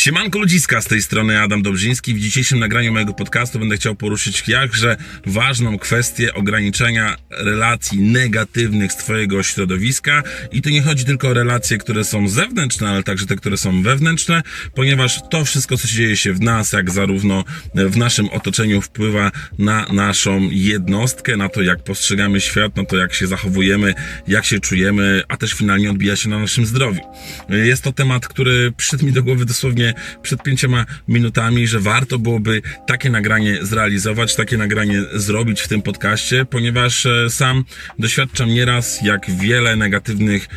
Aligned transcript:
Siemanko 0.00 0.38
ludziska, 0.38 0.80
z 0.80 0.84
tej 0.84 1.02
strony 1.02 1.40
Adam 1.40 1.62
Dobrzyński. 1.62 2.14
W 2.14 2.20
dzisiejszym 2.20 2.58
nagraniu 2.58 2.92
mojego 2.92 3.14
podcastu 3.14 3.58
będę 3.58 3.76
chciał 3.76 3.94
poruszyć 3.94 4.48
jakże 4.48 4.96
ważną 5.26 5.78
kwestię 5.78 6.34
ograniczenia 6.34 7.16
relacji 7.30 8.00
negatywnych 8.00 8.92
z 8.92 8.96
Twojego 8.96 9.42
środowiska. 9.42 10.22
I 10.52 10.62
tu 10.62 10.70
nie 10.70 10.82
chodzi 10.82 11.04
tylko 11.04 11.28
o 11.28 11.34
relacje, 11.34 11.78
które 11.78 12.04
są 12.04 12.28
zewnętrzne, 12.28 12.88
ale 12.88 13.02
także 13.02 13.26
te, 13.26 13.36
które 13.36 13.56
są 13.56 13.82
wewnętrzne, 13.82 14.42
ponieważ 14.74 15.20
to 15.30 15.44
wszystko, 15.44 15.76
co 15.76 15.88
się 15.88 15.96
dzieje 15.96 16.16
się 16.16 16.32
w 16.32 16.40
nas, 16.40 16.72
jak 16.72 16.90
zarówno 16.90 17.44
w 17.74 17.96
naszym 17.96 18.28
otoczeniu 18.28 18.80
wpływa 18.80 19.30
na 19.58 19.86
naszą 19.92 20.48
jednostkę, 20.50 21.36
na 21.36 21.48
to, 21.48 21.62
jak 21.62 21.84
postrzegamy 21.84 22.40
świat, 22.40 22.76
na 22.76 22.84
to, 22.84 22.96
jak 22.96 23.14
się 23.14 23.26
zachowujemy, 23.26 23.94
jak 24.28 24.44
się 24.44 24.60
czujemy, 24.60 25.22
a 25.28 25.36
też 25.36 25.52
finalnie 25.52 25.90
odbija 25.90 26.16
się 26.16 26.28
na 26.28 26.38
naszym 26.38 26.66
zdrowiu. 26.66 27.00
Jest 27.48 27.82
to 27.82 27.92
temat, 27.92 28.28
który 28.28 28.72
przyszedł 28.76 29.06
mi 29.06 29.12
do 29.12 29.22
głowy 29.22 29.44
dosłownie 29.44 29.89
przed 30.22 30.42
pięcioma 30.42 30.86
minutami, 31.08 31.66
że 31.66 31.80
warto 31.80 32.18
byłoby 32.18 32.62
takie 32.86 33.10
nagranie 33.10 33.58
zrealizować, 33.62 34.36
takie 34.36 34.56
nagranie 34.56 35.02
zrobić 35.12 35.60
w 35.60 35.68
tym 35.68 35.82
podcaście, 35.82 36.44
ponieważ 36.44 37.06
e, 37.06 37.30
sam 37.30 37.64
doświadczam 37.98 38.48
nieraz, 38.48 39.02
jak 39.02 39.30
wiele 39.30 39.76
negatywnych 39.76 40.48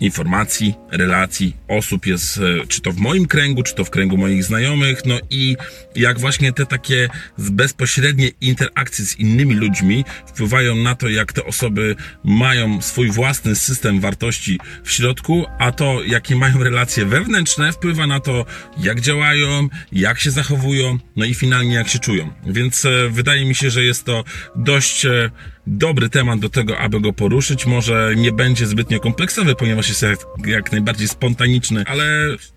informacji, 0.00 0.74
relacji 0.90 1.56
osób 1.68 2.06
jest, 2.06 2.38
e, 2.38 2.66
czy 2.66 2.80
to 2.80 2.92
w 2.92 2.96
moim 2.96 3.26
kręgu, 3.26 3.62
czy 3.62 3.74
to 3.74 3.84
w 3.84 3.90
kręgu 3.90 4.16
moich 4.16 4.44
znajomych, 4.44 5.02
no 5.06 5.18
i 5.30 5.56
jak 5.96 6.18
właśnie 6.18 6.52
te 6.52 6.66
takie 6.66 7.08
bezpośrednie 7.38 8.30
interakcje 8.40 9.04
z 9.04 9.18
innymi 9.18 9.54
ludźmi 9.54 10.04
wpływają 10.26 10.76
na 10.76 10.94
to, 10.94 11.08
jak 11.08 11.32
te 11.32 11.44
osoby 11.44 11.96
mają 12.24 12.82
swój 12.82 13.10
własny 13.10 13.56
system 13.56 14.00
wartości 14.00 14.58
w 14.84 14.92
środku, 14.92 15.46
a 15.58 15.72
to, 15.72 16.02
jakie 16.06 16.36
mają 16.36 16.62
relacje 16.62 17.06
wewnętrzne, 17.06 17.72
wpływa 17.72 18.06
na 18.06 18.20
to, 18.20 18.46
jak 18.78 19.00
działają, 19.00 19.68
jak 19.92 20.20
się 20.20 20.30
zachowują, 20.30 20.98
no 21.16 21.24
i 21.24 21.34
finalnie 21.34 21.74
jak 21.74 21.88
się 21.88 21.98
czują. 21.98 22.32
Więc 22.46 22.84
e, 22.84 23.08
wydaje 23.10 23.44
mi 23.44 23.54
się, 23.54 23.70
że 23.70 23.82
jest 23.82 24.04
to 24.04 24.24
dość 24.56 25.06
e, 25.06 25.30
dobry 25.70 26.08
temat 26.08 26.40
do 26.40 26.48
tego, 26.48 26.78
aby 26.78 27.00
go 27.00 27.12
poruszyć. 27.12 27.66
Może 27.66 28.12
nie 28.16 28.32
będzie 28.32 28.66
zbytnio 28.66 29.00
kompleksowy, 29.00 29.54
ponieważ 29.54 29.88
jest 29.88 30.02
jak, 30.02 30.18
jak 30.46 30.72
najbardziej 30.72 31.08
spontaniczny, 31.08 31.84
ale 31.86 32.04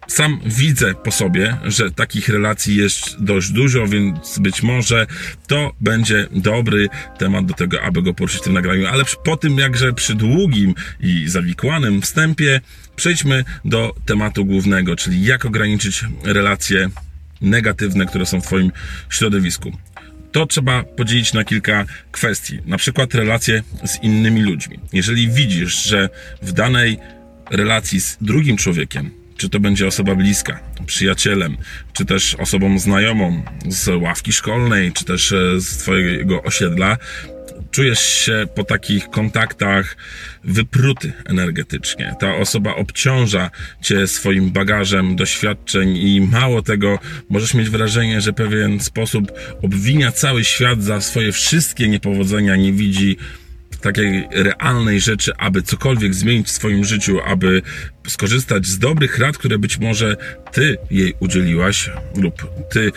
sam 0.07 0.39
widzę 0.45 0.93
po 0.93 1.11
sobie, 1.11 1.57
że 1.63 1.91
takich 1.91 2.29
relacji 2.29 2.75
jest 2.75 3.23
dość 3.23 3.49
dużo, 3.49 3.87
więc 3.87 4.39
być 4.39 4.63
może 4.63 5.07
to 5.47 5.71
będzie 5.81 6.27
dobry 6.31 6.89
temat 7.17 7.45
do 7.45 7.53
tego, 7.53 7.81
aby 7.81 8.01
go 8.01 8.13
poruszyć 8.13 8.41
w 8.41 8.43
tym 8.43 8.53
nagraniu. 8.53 8.87
Ale 8.87 9.03
po 9.23 9.37
tym 9.37 9.57
jakże 9.57 9.93
przy 9.93 10.15
długim 10.15 10.73
i 10.99 11.29
zawikłanym 11.29 12.01
wstępie 12.01 12.61
przejdźmy 12.95 13.45
do 13.65 13.95
tematu 14.05 14.45
głównego, 14.45 14.95
czyli 14.95 15.25
jak 15.25 15.45
ograniczyć 15.45 16.05
relacje 16.23 16.89
negatywne, 17.41 18.05
które 18.05 18.25
są 18.25 18.41
w 18.41 18.45
Twoim 18.45 18.71
środowisku 19.09 19.77
to 20.33 20.45
trzeba 20.45 20.83
podzielić 20.83 21.33
na 21.33 21.43
kilka 21.43 21.85
kwestii. 22.11 22.59
Na 22.65 22.77
przykład 22.77 23.13
relacje 23.13 23.63
z 23.85 24.03
innymi 24.03 24.41
ludźmi. 24.41 24.79
Jeżeli 24.93 25.29
widzisz, 25.29 25.83
że 25.83 26.09
w 26.41 26.51
danej 26.51 26.97
relacji 27.51 28.01
z 28.01 28.17
drugim 28.21 28.57
człowiekiem, 28.57 29.11
czy 29.37 29.49
to 29.49 29.59
będzie 29.59 29.87
osoba 29.87 30.15
bliska, 30.15 30.59
przyjacielem, 30.85 31.57
czy 31.93 32.05
też 32.05 32.35
osobą 32.35 32.79
znajomą 32.79 33.43
z 33.67 33.87
ławki 33.87 34.33
szkolnej, 34.33 34.91
czy 34.91 35.05
też 35.05 35.31
e, 35.31 35.61
z 35.61 35.77
Twojego 35.77 36.43
osiedla, 36.43 36.97
czujesz 37.73 37.99
się 37.99 38.47
po 38.55 38.63
takich 38.63 39.09
kontaktach 39.09 39.97
wypruty 40.43 41.13
energetycznie. 41.25 42.15
Ta 42.19 42.35
osoba 42.35 42.75
obciąża 42.75 43.49
cię 43.81 44.07
swoim 44.07 44.51
bagażem 44.51 45.15
doświadczeń 45.15 45.97
i 45.97 46.21
mało 46.21 46.61
tego, 46.61 46.99
możesz 47.29 47.53
mieć 47.53 47.69
wrażenie, 47.69 48.21
że 48.21 48.33
pewien 48.33 48.79
sposób 48.79 49.31
obwinia 49.61 50.11
cały 50.11 50.43
świat 50.43 50.83
za 50.83 51.01
swoje 51.01 51.31
wszystkie 51.31 51.87
niepowodzenia, 51.87 52.55
nie 52.55 52.73
widzi 52.73 53.17
takiej 53.81 54.27
realnej 54.31 54.99
rzeczy, 54.99 55.31
aby 55.37 55.61
cokolwiek 55.61 56.13
zmienić 56.13 56.47
w 56.47 56.51
swoim 56.51 56.85
życiu, 56.85 57.19
aby 57.25 57.61
skorzystać 58.07 58.65
z 58.65 58.79
dobrych 58.79 59.19
rad, 59.19 59.37
które 59.37 59.57
być 59.57 59.77
może 59.77 60.17
ty 60.51 60.77
jej 60.91 61.13
udzieliłaś 61.19 61.89
lub 62.15 62.47
ty 62.71 62.91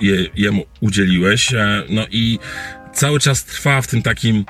je, 0.00 0.26
jemu 0.34 0.64
udzieliłeś. 0.80 1.54
E, 1.54 1.82
no 1.88 2.06
i 2.10 2.38
cały 2.94 3.20
czas 3.20 3.44
trwa 3.44 3.82
w 3.82 3.86
tym 3.86 4.02
takim 4.02 4.44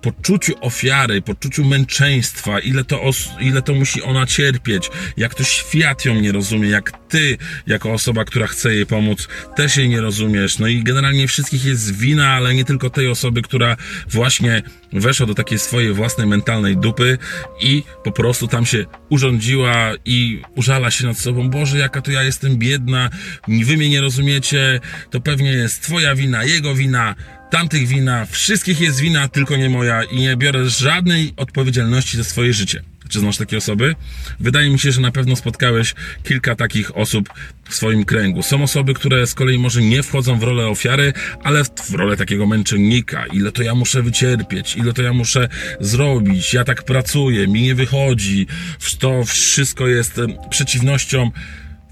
poczuciu 0.00 0.54
ofiary, 0.60 1.22
poczuciu 1.22 1.64
męczeństwa, 1.64 2.58
ile 2.58 2.84
to, 2.84 3.10
ile 3.40 3.62
to 3.62 3.74
musi 3.74 4.02
ona 4.02 4.26
cierpieć, 4.26 4.90
jak 5.16 5.34
to 5.34 5.44
świat 5.44 6.04
ją 6.04 6.14
nie 6.14 6.32
rozumie, 6.32 6.68
jak 6.68 6.92
ty, 7.08 7.38
jako 7.66 7.92
osoba, 7.92 8.24
która 8.24 8.46
chce 8.46 8.74
jej 8.74 8.86
pomóc, 8.86 9.28
też 9.56 9.76
jej 9.76 9.88
nie 9.88 10.00
rozumiesz. 10.00 10.58
No 10.58 10.66
i 10.66 10.82
generalnie 10.82 11.28
wszystkich 11.28 11.64
jest 11.64 11.98
wina, 11.98 12.28
ale 12.28 12.54
nie 12.54 12.64
tylko 12.64 12.90
tej 12.90 13.08
osoby, 13.08 13.42
która 13.42 13.76
właśnie 14.08 14.62
weszła 14.92 15.26
do 15.26 15.34
takiej 15.34 15.58
swojej 15.58 15.92
własnej 15.92 16.26
mentalnej 16.26 16.76
dupy 16.76 17.18
i 17.60 17.82
po 18.04 18.12
prostu 18.12 18.48
tam 18.48 18.66
się 18.66 18.84
urządziła 19.08 19.92
i 20.04 20.42
użala 20.56 20.90
się 20.90 21.06
nad 21.06 21.18
sobą. 21.18 21.50
Boże, 21.50 21.78
jaka 21.78 22.00
to 22.02 22.10
ja 22.10 22.22
jestem 22.22 22.56
biedna, 22.56 23.10
wy 23.48 23.76
mnie 23.76 23.90
nie 23.90 24.00
rozumiecie, 24.00 24.80
to 25.10 25.20
pewnie 25.20 25.50
jest 25.50 25.82
twoja 25.82 26.14
wina, 26.14 26.44
jego 26.44 26.74
wina, 26.74 27.14
tamtych 27.50 27.86
wina, 27.86 28.26
wszystkich 28.26 28.80
jest 28.80 29.00
wina, 29.00 29.28
tylko 29.28 29.56
nie 29.56 29.70
moja 29.70 30.02
i 30.04 30.16
nie 30.16 30.36
biorę 30.36 30.70
żadnej 30.70 31.32
odpowiedzialności 31.36 32.16
za 32.16 32.24
swoje 32.24 32.52
życie. 32.52 32.82
Czy 33.08 33.20
znasz 33.20 33.36
takie 33.36 33.56
osoby? 33.56 33.94
Wydaje 34.40 34.70
mi 34.70 34.78
się, 34.78 34.92
że 34.92 35.00
na 35.00 35.10
pewno 35.10 35.36
spotkałeś 35.36 35.94
kilka 36.22 36.56
takich 36.56 36.96
osób 36.96 37.28
w 37.68 37.74
swoim 37.74 38.04
kręgu. 38.04 38.42
Są 38.42 38.62
osoby, 38.62 38.94
które 38.94 39.26
z 39.26 39.34
kolei 39.34 39.58
może 39.58 39.82
nie 39.82 40.02
wchodzą 40.02 40.38
w 40.38 40.42
rolę 40.42 40.66
ofiary, 40.66 41.12
ale 41.42 41.64
w 41.64 41.94
rolę 41.94 42.16
takiego 42.16 42.46
męczennika. 42.46 43.26
Ile 43.26 43.52
to 43.52 43.62
ja 43.62 43.74
muszę 43.74 44.02
wycierpieć, 44.02 44.76
ile 44.76 44.92
to 44.92 45.02
ja 45.02 45.12
muszę 45.12 45.48
zrobić, 45.80 46.54
ja 46.54 46.64
tak 46.64 46.82
pracuję, 46.82 47.48
mi 47.48 47.62
nie 47.62 47.74
wychodzi. 47.74 48.46
To 48.98 49.24
wszystko 49.24 49.88
jest 49.88 50.20
przeciwnością 50.50 51.30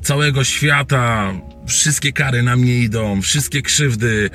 całego 0.02 0.44
świata. 0.44 1.32
Wszystkie 1.66 2.12
kary 2.12 2.42
na 2.42 2.56
mnie 2.56 2.78
idą, 2.78 3.22
wszystkie 3.22 3.62
krzywdy, 3.62 4.30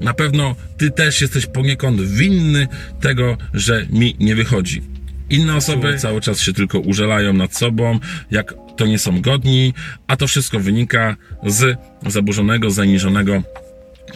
na 0.00 0.14
pewno 0.14 0.56
ty 0.76 0.90
też 0.90 1.20
jesteś 1.20 1.46
poniekąd 1.46 2.00
winny 2.00 2.68
tego, 3.00 3.36
że 3.54 3.86
mi 3.90 4.16
nie 4.20 4.34
wychodzi. 4.34 4.82
Inne 5.30 5.56
osoby 5.56 5.98
cały 5.98 6.20
czas 6.20 6.40
się 6.40 6.52
tylko 6.52 6.78
użalają 6.78 7.32
nad 7.32 7.56
sobą, 7.56 7.98
jak 8.30 8.54
to 8.76 8.86
nie 8.86 8.98
są 8.98 9.20
godni, 9.20 9.74
a 10.06 10.16
to 10.16 10.26
wszystko 10.26 10.60
wynika 10.60 11.16
z 11.46 11.78
zaburzonego, 12.06 12.70
zaniżonego 12.70 13.42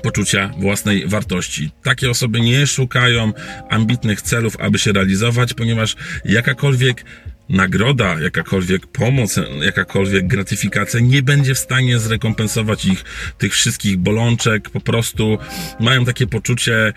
poczucia 0.02 0.50
własnej 0.58 1.08
wartości. 1.08 1.70
Takie 1.82 2.10
osoby 2.10 2.40
nie 2.40 2.66
szukają 2.66 3.32
ambitnych 3.70 4.22
celów, 4.22 4.56
aby 4.60 4.78
się 4.78 4.92
realizować, 4.92 5.54
ponieważ 5.54 5.96
jakakolwiek 6.24 7.04
nagroda, 7.50 8.20
jakakolwiek 8.20 8.86
pomoc, 8.86 9.40
jakakolwiek 9.62 10.26
gratyfikacja 10.26 11.00
nie 11.00 11.22
będzie 11.22 11.54
w 11.54 11.58
stanie 11.58 11.98
zrekompensować 11.98 12.84
ich 12.84 13.04
tych 13.38 13.52
wszystkich 13.52 13.96
bolączek. 13.96 14.70
Po 14.70 14.80
prostu 14.80 15.38
mają 15.80 16.04
takie 16.04 16.26
poczucie 16.26 16.92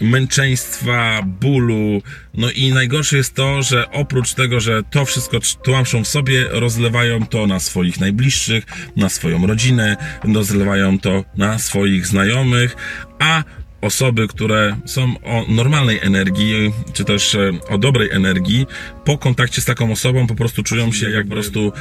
męczeństwa, 0.00 1.22
bólu. 1.40 2.02
No 2.34 2.50
i 2.50 2.72
najgorsze 2.72 3.16
jest 3.16 3.34
to, 3.34 3.62
że 3.62 3.90
oprócz 3.90 4.34
tego, 4.34 4.60
że 4.60 4.82
to 4.90 5.04
wszystko 5.04 5.38
tłamszą 5.64 6.04
w 6.04 6.08
sobie, 6.08 6.46
rozlewają 6.50 7.26
to 7.26 7.46
na 7.46 7.60
swoich 7.60 8.00
najbliższych, 8.00 8.64
na 8.96 9.08
swoją 9.08 9.46
rodzinę, 9.46 9.96
rozlewają 10.34 10.98
to 10.98 11.24
na 11.36 11.58
swoich 11.58 12.06
znajomych, 12.06 12.76
a 13.18 13.44
osoby, 13.82 14.28
które 14.28 14.76
są 14.84 15.14
o 15.22 15.44
normalnej 15.48 15.98
energii, 16.02 16.72
czy 16.92 17.04
też 17.04 17.34
e, 17.34 17.50
o 17.68 17.78
dobrej 17.78 18.10
energii, 18.10 18.66
po 19.04 19.18
kontakcie 19.18 19.60
z 19.60 19.64
taką 19.64 19.92
osobą 19.92 20.26
po 20.26 20.34
prostu 20.34 20.62
czują 20.62 20.92
się 20.92 21.10
jak 21.10 21.24
po 21.24 21.32
prostu 21.32 21.72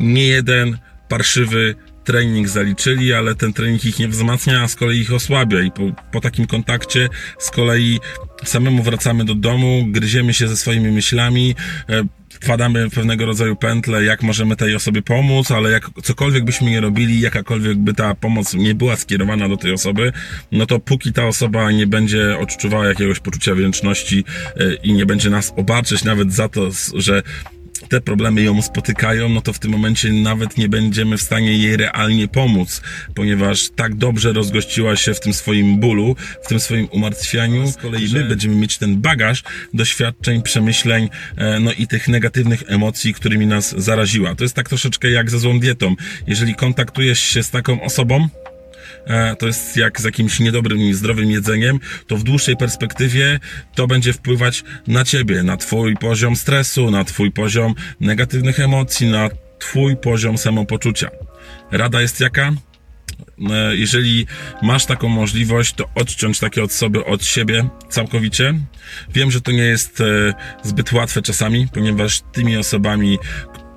nie 0.00 0.26
jeden 0.26 0.78
parszywy 1.08 1.74
trening 2.04 2.48
zaliczyli, 2.48 3.12
ale 3.12 3.34
ten 3.34 3.52
trening 3.52 3.84
ich 3.84 3.98
nie 3.98 4.08
wzmacnia, 4.08 4.62
a 4.62 4.68
z 4.68 4.74
kolei 4.74 4.98
ich 4.98 5.12
osłabia. 5.12 5.60
I 5.60 5.70
po, 5.70 5.82
po 6.12 6.20
takim 6.20 6.46
kontakcie 6.46 7.08
z 7.38 7.50
kolei 7.50 8.00
samemu 8.44 8.82
wracamy 8.82 9.24
do 9.24 9.34
domu, 9.34 9.86
gryziemy 9.88 10.34
się 10.34 10.48
ze 10.48 10.56
swoimi 10.56 10.90
myślami, 10.90 11.54
e, 12.40 12.44
wkładamy 12.44 12.90
pewnego 12.90 13.26
rodzaju 13.26 13.56
pętle, 13.56 14.04
jak 14.04 14.22
możemy 14.22 14.56
tej 14.56 14.74
osobie 14.74 15.02
pomóc, 15.02 15.50
ale 15.50 15.70
jak 15.70 15.90
cokolwiek 16.02 16.44
byśmy 16.44 16.70
nie 16.70 16.80
robili, 16.80 17.20
jakakolwiek 17.20 17.78
by 17.78 17.94
ta 17.94 18.14
pomoc 18.14 18.54
nie 18.54 18.74
była 18.74 18.96
skierowana 18.96 19.48
do 19.48 19.56
tej 19.56 19.72
osoby, 19.72 20.12
no 20.52 20.66
to 20.66 20.78
póki 20.78 21.12
ta 21.12 21.26
osoba 21.26 21.72
nie 21.72 21.86
będzie 21.86 22.38
odczuwała 22.38 22.86
jakiegoś 22.86 23.20
poczucia 23.20 23.54
wdzięczności 23.54 24.24
e, 24.56 24.74
i 24.74 24.92
nie 24.92 25.06
będzie 25.06 25.30
nas 25.30 25.52
obarczyć 25.56 26.04
nawet 26.04 26.32
za 26.32 26.48
to, 26.48 26.68
że 26.94 27.22
te 27.88 28.00
problemy 28.00 28.42
ją 28.42 28.62
spotykają, 28.62 29.28
no 29.28 29.40
to 29.40 29.52
w 29.52 29.58
tym 29.58 29.70
momencie 29.70 30.12
nawet 30.12 30.56
nie 30.56 30.68
będziemy 30.68 31.16
w 31.16 31.22
stanie 31.22 31.58
jej 31.58 31.76
realnie 31.76 32.28
pomóc, 32.28 32.82
ponieważ 33.14 33.68
tak 33.76 33.94
dobrze 33.94 34.32
rozgościła 34.32 34.96
się 34.96 35.14
w 35.14 35.20
tym 35.20 35.34
swoim 35.34 35.80
bólu, 35.80 36.16
w 36.44 36.48
tym 36.48 36.60
swoim 36.60 36.88
umartwianiu. 36.90 37.72
Z 37.72 37.76
kolei 37.76 38.08
my 38.12 38.24
będziemy 38.24 38.54
mieć 38.54 38.78
ten 38.78 39.00
bagaż 39.00 39.42
doświadczeń, 39.74 40.42
przemyśleń, 40.42 41.08
e, 41.36 41.60
no 41.60 41.72
i 41.72 41.86
tych 41.86 42.08
negatywnych 42.08 42.62
emocji, 42.66 43.14
którymi 43.14 43.46
nas 43.46 43.74
zaraziła. 43.78 44.34
To 44.34 44.44
jest 44.44 44.54
tak 44.54 44.68
troszeczkę 44.68 45.10
jak 45.10 45.30
ze 45.30 45.38
złą 45.38 45.60
dietą. 45.60 45.94
Jeżeli 46.26 46.54
kontaktujesz 46.54 47.20
się 47.20 47.42
z 47.42 47.50
taką 47.50 47.82
osobą, 47.82 48.28
to 49.38 49.46
jest 49.46 49.76
jak 49.76 50.00
z 50.00 50.04
jakimś 50.04 50.40
niedobrym, 50.40 50.78
niezdrowym 50.78 51.30
jedzeniem, 51.30 51.80
to 52.06 52.16
w 52.16 52.22
dłuższej 52.22 52.56
perspektywie 52.56 53.40
to 53.74 53.86
będzie 53.86 54.12
wpływać 54.12 54.64
na 54.86 55.04
ciebie, 55.04 55.42
na 55.42 55.56
twój 55.56 55.96
poziom 55.96 56.36
stresu, 56.36 56.90
na 56.90 57.04
twój 57.04 57.32
poziom 57.32 57.74
negatywnych 58.00 58.60
emocji, 58.60 59.10
na 59.10 59.28
twój 59.58 59.96
poziom 59.96 60.38
samopoczucia. 60.38 61.10
Rada 61.70 62.00
jest 62.00 62.20
jaka? 62.20 62.52
E, 63.50 63.76
jeżeli 63.76 64.26
masz 64.62 64.86
taką 64.86 65.08
możliwość, 65.08 65.72
to 65.72 65.84
odciąć 65.94 66.38
takie 66.38 66.62
osoby 66.62 67.04
od 67.04 67.24
siebie 67.24 67.68
całkowicie. 67.88 68.54
Wiem, 69.14 69.30
że 69.30 69.40
to 69.40 69.52
nie 69.52 69.62
jest 69.62 70.00
e, 70.00 70.04
zbyt 70.62 70.92
łatwe 70.92 71.22
czasami, 71.22 71.68
ponieważ 71.72 72.20
tymi 72.32 72.56
osobami, 72.56 73.18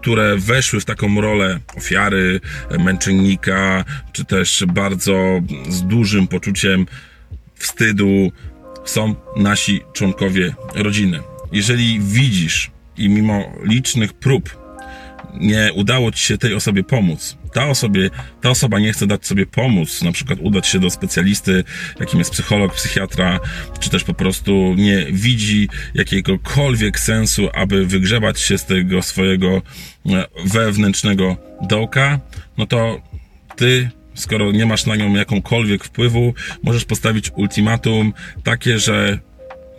które 0.01 0.37
weszły 0.37 0.79
w 0.79 0.85
taką 0.85 1.21
rolę 1.21 1.59
ofiary, 1.77 2.39
męczennika, 2.79 3.85
czy 4.11 4.25
też 4.25 4.63
bardzo 4.67 5.41
z 5.69 5.83
dużym 5.83 6.27
poczuciem 6.27 6.85
wstydu, 7.55 8.31
są 8.85 9.15
nasi 9.37 9.81
członkowie 9.93 10.53
rodziny. 10.75 11.19
Jeżeli 11.51 11.99
widzisz 11.99 12.71
i 12.97 13.09
mimo 13.09 13.51
licznych 13.63 14.13
prób 14.13 14.60
nie 15.33 15.73
udało 15.73 16.11
ci 16.11 16.23
się 16.23 16.37
tej 16.37 16.53
osobie 16.53 16.83
pomóc, 16.83 17.37
ta, 17.53 17.67
osobie, 17.67 18.09
ta 18.41 18.49
osoba 18.49 18.79
nie 18.79 18.93
chce 18.93 19.07
dać 19.07 19.25
sobie 19.25 19.45
pomóc, 19.45 20.01
na 20.01 20.11
przykład 20.11 20.39
udać 20.41 20.67
się 20.67 20.79
do 20.79 20.89
specjalisty, 20.89 21.63
jakim 21.99 22.19
jest 22.19 22.31
psycholog, 22.31 22.73
psychiatra, 22.73 23.39
czy 23.79 23.89
też 23.89 24.03
po 24.03 24.13
prostu 24.13 24.75
nie 24.77 25.05
widzi 25.11 25.69
jakiegokolwiek 25.93 26.99
sensu, 26.99 27.49
aby 27.53 27.85
wygrzebać 27.85 28.39
się 28.39 28.57
z 28.57 28.65
tego 28.65 29.01
swojego 29.01 29.61
e, 30.05 30.25
wewnętrznego 30.45 31.37
dołka, 31.61 32.19
no 32.57 32.65
to 32.65 33.01
ty 33.55 33.89
skoro 34.13 34.51
nie 34.51 34.65
masz 34.65 34.85
na 34.85 34.95
nią 34.95 35.15
jakąkolwiek 35.15 35.83
wpływu, 35.83 36.33
możesz 36.63 36.85
postawić 36.85 37.31
ultimatum 37.35 38.13
takie, 38.43 38.79
że 38.79 39.19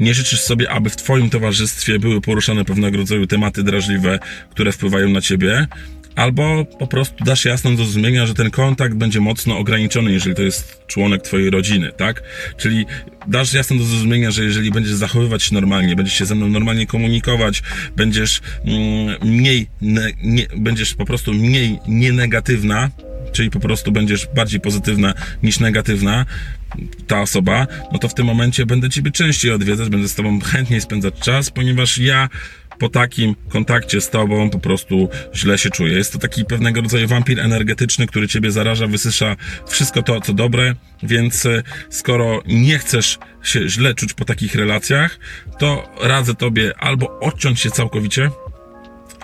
nie 0.03 0.15
życzysz 0.15 0.41
sobie, 0.41 0.71
aby 0.71 0.91
w 0.91 0.97
Twoim 0.97 1.31
towarzystwie 1.31 1.99
były 1.99 2.21
poruszane 2.21 2.65
pewnego 2.65 2.97
rodzaju 2.97 3.27
tematy 3.27 3.63
drażliwe, 3.63 4.19
które 4.51 4.73
wpływają 4.73 5.09
na 5.09 5.21
Ciebie, 5.21 5.67
albo 6.17 6.65
po 6.65 6.87
prostu 6.87 7.25
dasz 7.25 7.45
jasno 7.45 7.71
do 7.71 7.77
zrozumienia, 7.77 8.27
że 8.27 8.35
ten 8.35 8.51
kontakt 8.51 8.95
będzie 8.95 9.21
mocno 9.21 9.59
ograniczony, 9.59 10.13
jeżeli 10.13 10.35
to 10.35 10.43
jest 10.43 10.87
członek 10.87 11.23
twojej 11.23 11.51
rodziny, 11.51 11.93
tak? 11.97 12.23
Czyli 12.57 12.87
dasz 13.27 13.53
jasno 13.53 13.77
do 13.77 13.85
zrozumienia, 13.85 14.31
że 14.31 14.45
jeżeli 14.45 14.71
będziesz 14.71 14.95
zachowywać 14.95 15.43
się 15.43 15.55
normalnie, 15.55 15.97
będziesz 15.97 16.15
się 16.15 16.27
ze 16.27 16.35
mną 16.35 16.49
normalnie 16.49 16.87
komunikować, 16.87 17.63
będziesz 17.97 18.41
mm, 18.65 19.17
mniej, 19.23 19.67
ne, 19.81 20.11
nie, 20.23 20.47
będziesz 20.57 20.95
po 20.95 21.05
prostu 21.05 21.33
mniej 21.33 21.79
nienegatywna, 21.89 22.91
czyli 23.33 23.51
po 23.51 23.61
prostu 23.61 23.93
będziesz 23.93 24.29
bardziej 24.35 24.61
pozytywna 24.61 25.15
niż 25.43 25.61
negatywna, 25.61 26.27
ta 27.07 27.21
osoba, 27.21 27.67
no 27.93 27.99
to 27.99 28.09
w 28.09 28.15
tym 28.15 28.27
momencie 28.27 28.67
będę 28.67 28.91
Ciebie 28.91 29.11
częściej 29.11 29.53
odwiedzać, 29.53 29.89
będę 29.89 30.09
z 30.09 30.15
Tobą 30.15 30.41
chętniej 30.41 30.81
spędzać 30.81 31.15
czas, 31.15 31.51
ponieważ 31.51 31.99
ja 31.99 32.29
po 32.79 32.89
takim 32.89 33.35
kontakcie 33.49 34.01
z 34.01 34.11
tobą 34.11 34.51
po 34.51 34.59
prostu 34.59 35.09
źle 35.35 35.59
się 35.59 35.71
czuję. 35.71 35.93
Jest 35.93 36.13
to 36.13 36.19
taki 36.19 36.45
pewnego 36.45 36.81
rodzaju 36.81 37.09
wampir 37.09 37.41
energetyczny, 37.41 38.07
który 38.07 38.29
ciebie 38.29 38.53
zaraża, 38.53 38.87
wysysza 38.87 39.37
wszystko 39.67 40.03
to, 40.03 40.21
co 40.21 40.33
dobre, 40.33 40.75
więc 41.03 41.47
e, 41.47 41.63
skoro 41.91 42.43
nie 42.47 42.79
chcesz 42.79 43.19
się 43.43 43.69
źle 43.69 43.95
czuć 43.95 44.13
po 44.13 44.25
takich 44.25 44.55
relacjach, 44.55 45.19
to 45.59 45.93
radzę 46.01 46.35
tobie 46.35 46.73
albo 46.79 47.21
odciąć 47.21 47.61
się 47.61 47.71
całkowicie, 47.71 48.31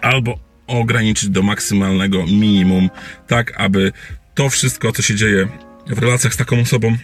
albo 0.03 0.48
ograniczyć 0.69 1.29
do 1.29 1.43
maksymalnego 1.43 2.27
minimum, 2.27 2.91
tak 3.27 3.61
aby 3.61 3.93
to 4.35 4.51
wszystko, 4.51 4.93
co 4.93 5.03
się 5.03 5.15
dzieje 5.15 5.49
w 5.87 5.99
relacjach 5.99 6.35
z 6.35 6.37
taką 6.37 6.61
osobą, 6.61 6.97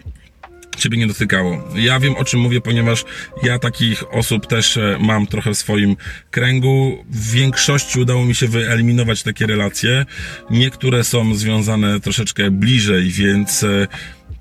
ciebie 0.76 0.98
nie 0.98 1.06
dotykało. 1.06 1.68
Ja 1.74 2.00
wiem 2.00 2.16
o 2.16 2.24
czym 2.24 2.40
mówię, 2.40 2.60
ponieważ 2.60 3.04
ja 3.42 3.58
takich 3.58 4.14
osób 4.14 4.46
też 4.46 4.76
e, 4.76 4.98
mam 5.00 5.26
trochę 5.26 5.54
w 5.54 5.58
swoim 5.58 5.96
kręgu. 6.30 7.04
W 7.10 7.30
większości 7.30 8.00
udało 8.00 8.24
mi 8.24 8.34
się 8.34 8.48
wyeliminować 8.48 9.22
takie 9.22 9.46
relacje. 9.46 10.06
Niektóre 10.50 11.04
są 11.04 11.34
związane 11.34 12.00
troszeczkę 12.00 12.50
bliżej, 12.50 13.10
więc 13.10 13.62
e, 13.62 13.88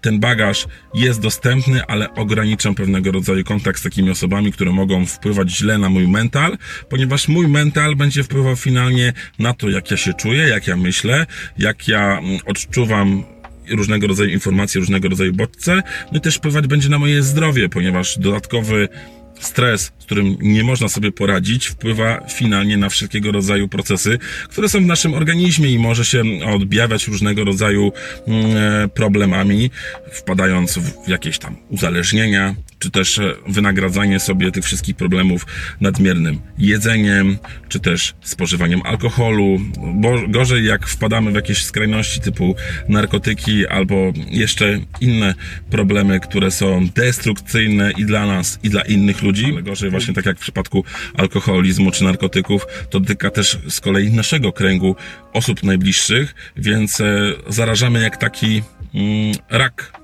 ten 0.03 0.19
bagaż 0.19 0.67
jest 0.93 1.21
dostępny, 1.21 1.85
ale 1.85 2.13
ograniczam 2.13 2.75
pewnego 2.75 3.11
rodzaju 3.11 3.43
kontakt 3.43 3.79
z 3.79 3.83
takimi 3.83 4.09
osobami, 4.09 4.51
które 4.51 4.71
mogą 4.71 5.05
wpływać 5.05 5.51
źle 5.51 5.77
na 5.77 5.89
mój 5.89 6.07
mental, 6.07 6.57
ponieważ 6.89 7.27
mój 7.27 7.47
mental 7.47 7.95
będzie 7.95 8.23
wpływał 8.23 8.55
finalnie 8.55 9.13
na 9.39 9.53
to, 9.53 9.69
jak 9.69 9.91
ja 9.91 9.97
się 9.97 10.13
czuję, 10.13 10.43
jak 10.43 10.67
ja 10.67 10.77
myślę, 10.77 11.25
jak 11.57 11.87
ja 11.87 12.19
mm, 12.19 12.39
odczuwam 12.45 13.23
różnego 13.69 14.07
rodzaju 14.07 14.29
informacje, 14.29 14.79
różnego 14.79 15.09
rodzaju 15.09 15.33
bodźce, 15.33 15.83
no 16.11 16.17
i 16.17 16.21
też 16.21 16.35
wpływać 16.35 16.67
będzie 16.67 16.89
na 16.89 16.99
moje 16.99 17.23
zdrowie, 17.23 17.69
ponieważ 17.69 18.17
dodatkowy 18.19 18.89
stres, 19.39 19.91
z 19.99 20.05
którym 20.05 20.37
nie 20.41 20.63
można 20.63 20.89
sobie 20.89 21.11
poradzić, 21.11 21.67
wpływa 21.67 22.27
finalnie 22.29 22.77
na 22.77 22.89
wszelkiego 22.89 23.31
rodzaju 23.31 23.67
procesy, 23.67 24.19
które 24.49 24.69
są 24.69 24.79
w 24.79 24.85
naszym 24.85 25.13
organizmie 25.13 25.69
i 25.69 25.79
może 25.79 26.05
się 26.05 26.23
odbijawać 26.55 27.07
różnego 27.07 27.43
rodzaju 27.43 27.91
mm, 28.27 28.57
e, 28.57 28.87
problemami, 28.87 29.71
wpadając 30.11 30.77
w 30.77 31.07
jakieś 31.07 31.39
tam 31.39 31.55
uzależnienia, 31.69 32.55
czy 32.83 32.91
też 32.91 33.19
e, 33.19 33.33
wynagradzanie 33.47 34.19
sobie 34.19 34.51
tych 34.51 34.63
wszystkich 34.63 34.95
problemów 34.95 35.45
nadmiernym 35.81 36.39
jedzeniem, 36.57 37.37
czy 37.69 37.79
też 37.79 38.13
spożywaniem 38.21 38.81
alkoholu. 38.85 39.59
Bo 39.93 40.27
gorzej 40.27 40.65
jak 40.65 40.87
wpadamy 40.87 41.31
w 41.31 41.35
jakieś 41.35 41.63
skrajności 41.63 42.21
typu 42.21 42.55
narkotyki 42.89 43.67
albo 43.67 44.13
jeszcze 44.29 44.79
inne 45.01 45.35
problemy, 45.69 46.19
które 46.19 46.51
są 46.51 46.87
destrukcyjne 46.95 47.91
i 47.91 48.05
dla 48.05 48.25
nas, 48.25 48.59
i 48.63 48.69
dla 48.69 48.81
innych 48.81 49.21
ludzi. 49.21 49.45
Ale 49.45 49.63
gorzej 49.63 49.89
właśnie 49.89 50.13
tak 50.13 50.25
jak 50.25 50.37
w 50.37 50.41
przypadku 50.41 50.83
alkoholizmu 51.17 51.91
czy 51.91 52.03
narkotyków, 52.03 52.65
to 52.89 52.99
dotyka 52.99 53.29
też 53.29 53.57
z 53.69 53.79
kolei 53.79 54.11
naszego 54.11 54.51
kręgu 54.51 54.95
osób 55.33 55.63
najbliższych, 55.63 56.35
więc 56.57 57.01
e, 57.01 57.33
zarażamy 57.47 58.01
jak 58.01 58.17
taki 58.17 58.63
mm, 58.93 59.35
rak 59.49 60.02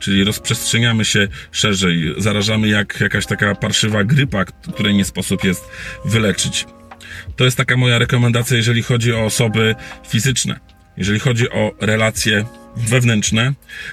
czyli 0.00 0.24
rozprzestrzeniamy 0.24 1.04
się 1.04 1.28
szerzej, 1.52 2.14
zarażamy 2.18 2.68
jak 2.68 3.00
jakaś 3.00 3.26
taka 3.26 3.54
parszywa 3.54 4.04
grypa, 4.04 4.44
której 4.44 4.94
nie 4.94 5.04
sposób 5.04 5.44
jest 5.44 5.64
wyleczyć. 6.04 6.66
To 7.36 7.44
jest 7.44 7.56
taka 7.56 7.76
moja 7.76 7.98
rekomendacja, 7.98 8.56
jeżeli 8.56 8.82
chodzi 8.82 9.12
o 9.12 9.24
osoby 9.24 9.74
fizyczne. 10.08 10.60
Jeżeli 10.96 11.18
chodzi 11.18 11.50
o 11.50 11.72
relacje 11.80 12.44
wewnętrzne, 12.76 13.52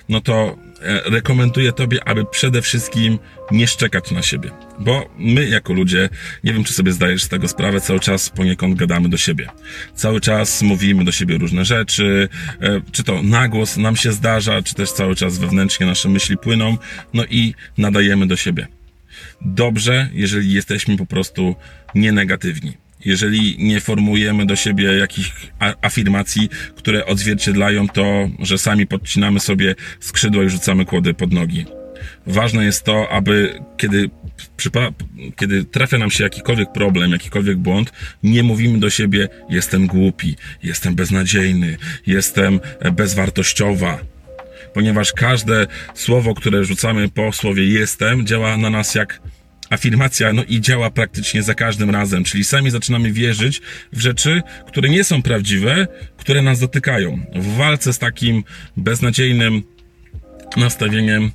no 0.10 0.22
to 0.22 0.58
rekomenduję 1.06 1.72
Tobie, 1.72 2.08
aby 2.08 2.26
przede 2.26 2.62
wszystkim 2.62 3.20
nie 3.52 3.68
szczekać 3.68 4.12
na 4.12 4.22
siebie. 4.22 4.52
Bo 4.80 5.10
my, 5.18 5.48
jako 5.48 5.74
ludzie, 5.74 6.10
nie 6.44 6.54
wiem, 6.54 6.64
czy 6.64 6.74
sobie 6.74 6.92
zdajesz 6.92 7.24
z 7.24 7.30
tego 7.30 7.48
sprawę, 7.48 7.82
cały 7.82 8.00
czas 8.00 8.30
poniekąd 8.30 8.76
gadamy 8.76 9.10
do 9.10 9.18
siebie. 9.18 9.50
Cały 9.96 10.22
czas 10.22 10.62
mówimy 10.62 11.06
do 11.06 11.12
siebie 11.12 11.38
różne 11.38 11.66
rzeczy, 11.66 12.30
e, 12.62 12.82
czy 12.92 13.04
to 13.04 13.24
nagłos 13.24 13.78
nam 13.78 13.96
się 13.96 14.12
zdarza, 14.12 14.62
czy 14.62 14.76
też 14.76 14.92
cały 14.92 15.16
czas 15.16 15.38
wewnętrznie 15.38 15.86
nasze 15.86 16.10
myśli 16.10 16.38
płyną, 16.38 16.78
no 17.14 17.24
i 17.30 17.54
nadajemy 17.78 18.28
do 18.28 18.36
siebie. 18.36 18.68
Dobrze, 19.42 20.10
jeżeli 20.14 20.54
jesteśmy 20.54 20.98
po 20.98 21.06
prostu 21.06 21.56
nienegatywni 21.96 22.87
jeżeli 23.08 23.56
nie 23.60 23.82
formujemy 23.82 24.46
do 24.46 24.56
siebie 24.56 24.98
jakichś 24.98 25.32
afirmacji, 25.82 26.50
które 26.76 27.06
odzwierciedlają 27.06 27.88
to, 27.88 28.30
że 28.40 28.58
sami 28.58 28.88
podcinamy 28.88 29.40
sobie 29.40 29.76
skrzydła 30.00 30.44
i 30.44 30.50
rzucamy 30.50 30.86
kłody 30.86 31.14
pod 31.14 31.34
nogi. 31.34 31.66
Ważne 32.28 32.66
jest 32.66 32.84
to, 32.84 33.10
aby 33.10 33.60
kiedy, 33.78 34.10
kiedy 35.36 35.64
trafia 35.64 35.98
nam 35.98 36.12
się 36.12 36.24
jakikolwiek 36.24 36.72
problem, 36.72 37.12
jakikolwiek 37.12 37.58
błąd, 37.58 37.94
nie 38.24 38.44
mówimy 38.44 38.80
do 38.80 38.90
siebie: 38.90 39.30
Jestem 39.50 39.88
głupi, 39.88 40.36
jestem 40.64 40.96
beznadziejny, 40.96 41.78
jestem 42.08 42.60
bezwartościowa. 42.94 44.00
Ponieważ 44.74 45.14
każde 45.14 45.68
słowo, 45.94 46.34
które 46.34 46.64
rzucamy 46.64 47.10
po 47.10 47.32
słowie 47.32 47.66
jestem, 47.68 48.26
działa 48.26 48.58
na 48.58 48.70
nas 48.70 48.96
jak 48.96 49.20
afirmacja, 49.70 50.34
no 50.34 50.44
i 50.44 50.62
działa 50.62 50.92
praktycznie 50.92 51.44
za 51.44 51.54
każdym 51.54 51.90
razem, 51.90 52.24
czyli 52.24 52.44
sami 52.44 52.72
zaczynamy 52.72 53.12
wierzyć 53.12 53.62
w 53.94 54.00
rzeczy, 54.00 54.42
które 54.68 54.90
nie 54.90 55.04
są 55.04 55.22
prawdziwe, 55.22 55.88
które 56.18 56.42
nas 56.42 56.60
dotykają. 56.60 57.20
W 57.36 57.56
walce 57.56 57.94
z 57.94 58.00
takim 58.00 58.44
beznadziejnym 58.78 59.64
nastawieniem, 60.58 61.32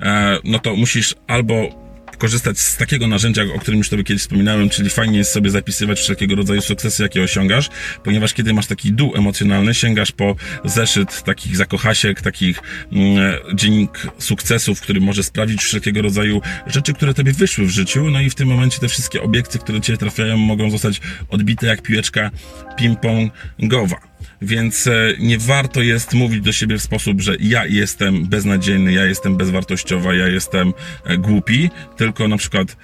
e, 0.00 0.38
no 0.44 0.58
to 0.58 0.76
musisz 0.76 1.14
albo 1.26 1.85
korzystać 2.18 2.58
z 2.58 2.76
takiego 2.76 3.06
narzędzia, 3.06 3.42
o 3.54 3.58
którym 3.58 3.78
już 3.78 3.88
Tobie 3.88 4.04
kiedyś 4.04 4.22
wspominałem, 4.22 4.68
czyli 4.68 4.90
fajnie 4.90 5.18
jest 5.18 5.32
sobie 5.32 5.50
zapisywać 5.50 6.00
wszelkiego 6.00 6.34
rodzaju 6.34 6.60
sukcesy, 6.60 7.02
jakie 7.02 7.22
osiągasz, 7.22 7.70
ponieważ 8.04 8.34
kiedy 8.34 8.54
masz 8.54 8.66
taki 8.66 8.92
dół 8.92 9.16
emocjonalny, 9.16 9.74
sięgasz 9.74 10.12
po 10.12 10.36
zeszyt 10.64 11.22
takich 11.22 11.56
zakochasiek, 11.56 12.22
takich 12.22 12.60
mm, 12.92 13.34
dziennik 13.54 14.06
sukcesów, 14.18 14.80
który 14.80 15.00
może 15.00 15.22
sprawdzić 15.22 15.62
wszelkiego 15.62 16.02
rodzaju 16.02 16.40
rzeczy, 16.66 16.94
które 16.94 17.14
Tobie 17.14 17.32
wyszły 17.32 17.66
w 17.66 17.70
życiu, 17.70 18.10
no 18.10 18.20
i 18.20 18.30
w 18.30 18.34
tym 18.34 18.48
momencie 18.48 18.78
te 18.78 18.88
wszystkie 18.88 19.22
obiekty, 19.22 19.58
które 19.58 19.80
Cię 19.80 19.96
trafiają, 19.96 20.36
mogą 20.36 20.70
zostać 20.70 21.00
odbite 21.28 21.66
jak 21.66 21.82
piłeczka 21.82 22.30
ping-pongowa. 22.78 24.15
Więc 24.42 24.86
e, 24.86 24.92
nie 25.18 25.38
warto 25.38 25.82
jest 25.82 26.14
mówić 26.14 26.40
do 26.40 26.52
siebie 26.52 26.78
w 26.78 26.82
sposób, 26.82 27.20
że 27.20 27.36
ja 27.40 27.66
jestem 27.66 28.26
beznadziejny, 28.26 28.92
ja 28.92 29.04
jestem 29.04 29.36
bezwartościowa, 29.36 30.14
ja 30.14 30.28
jestem 30.28 30.72
e, 31.04 31.18
głupi, 31.18 31.70
tylko 31.96 32.28
na 32.28 32.36
przykład 32.36 32.76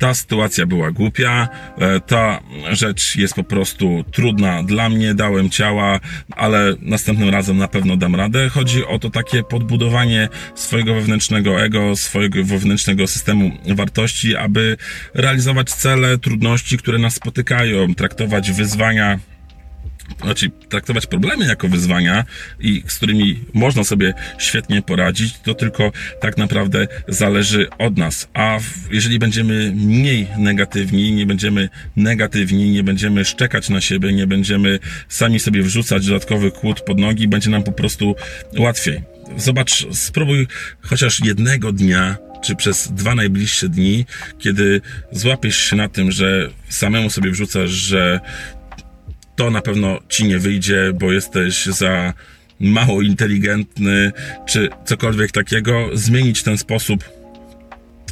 ta 0.00 0.14
sytuacja 0.14 0.66
była 0.66 0.90
głupia, 0.90 1.48
e, 1.78 2.00
ta 2.00 2.40
rzecz 2.70 3.16
jest 3.16 3.34
po 3.34 3.44
prostu 3.44 4.04
trudna 4.12 4.62
dla 4.62 4.88
mnie, 4.88 5.14
dałem 5.14 5.50
ciała, 5.50 6.00
ale 6.30 6.74
następnym 6.82 7.28
razem 7.28 7.56
na 7.56 7.68
pewno 7.68 7.96
dam 7.96 8.14
radę. 8.14 8.48
Chodzi 8.48 8.86
o 8.86 8.98
to 8.98 9.10
takie 9.10 9.42
podbudowanie 9.42 10.28
swojego 10.54 10.94
wewnętrznego 10.94 11.62
ego, 11.62 11.96
swojego 11.96 12.44
wewnętrznego 12.44 13.06
systemu 13.06 13.50
wartości, 13.74 14.36
aby 14.36 14.76
realizować 15.14 15.70
cele, 15.70 16.18
trudności, 16.18 16.78
które 16.78 16.98
nas 16.98 17.14
spotykają, 17.14 17.94
traktować 17.94 18.52
wyzwania 18.52 19.18
znaczy 20.22 20.50
traktować 20.68 21.06
problemy 21.06 21.46
jako 21.46 21.68
wyzwania 21.68 22.24
i 22.60 22.82
z 22.86 22.96
którymi 22.96 23.40
można 23.54 23.84
sobie 23.84 24.14
świetnie 24.38 24.82
poradzić, 24.82 25.38
to 25.38 25.54
tylko 25.54 25.92
tak 26.20 26.36
naprawdę 26.36 26.88
zależy 27.08 27.68
od 27.78 27.98
nas. 27.98 28.28
A 28.34 28.58
jeżeli 28.90 29.18
będziemy 29.18 29.72
mniej 29.74 30.26
negatywni, 30.38 31.12
nie 31.12 31.26
będziemy 31.26 31.68
negatywni, 31.96 32.70
nie 32.70 32.82
będziemy 32.82 33.24
szczekać 33.24 33.68
na 33.68 33.80
siebie, 33.80 34.12
nie 34.12 34.26
będziemy 34.26 34.78
sami 35.08 35.40
sobie 35.40 35.62
wrzucać 35.62 36.06
dodatkowy 36.06 36.50
kłód 36.50 36.80
pod 36.80 36.98
nogi, 36.98 37.28
będzie 37.28 37.50
nam 37.50 37.62
po 37.62 37.72
prostu 37.72 38.14
łatwiej. 38.58 39.02
Zobacz, 39.36 39.86
spróbuj 39.92 40.46
chociaż 40.80 41.20
jednego 41.24 41.72
dnia 41.72 42.16
czy 42.42 42.56
przez 42.56 42.92
dwa 42.92 43.14
najbliższe 43.14 43.68
dni, 43.68 44.06
kiedy 44.38 44.80
złapiesz 45.12 45.56
się 45.56 45.76
na 45.76 45.88
tym, 45.88 46.12
że 46.12 46.50
samemu 46.68 47.10
sobie 47.10 47.30
wrzucasz, 47.30 47.70
że 47.70 48.20
to 49.40 49.50
na 49.50 49.62
pewno 49.62 49.98
ci 50.08 50.24
nie 50.24 50.38
wyjdzie, 50.38 50.92
bo 50.94 51.12
jesteś 51.12 51.66
za 51.66 52.14
mało 52.60 53.02
inteligentny, 53.02 54.12
czy 54.46 54.68
cokolwiek 54.84 55.32
takiego, 55.32 55.88
zmienić 55.92 56.42
ten 56.42 56.58
sposób 56.58 57.04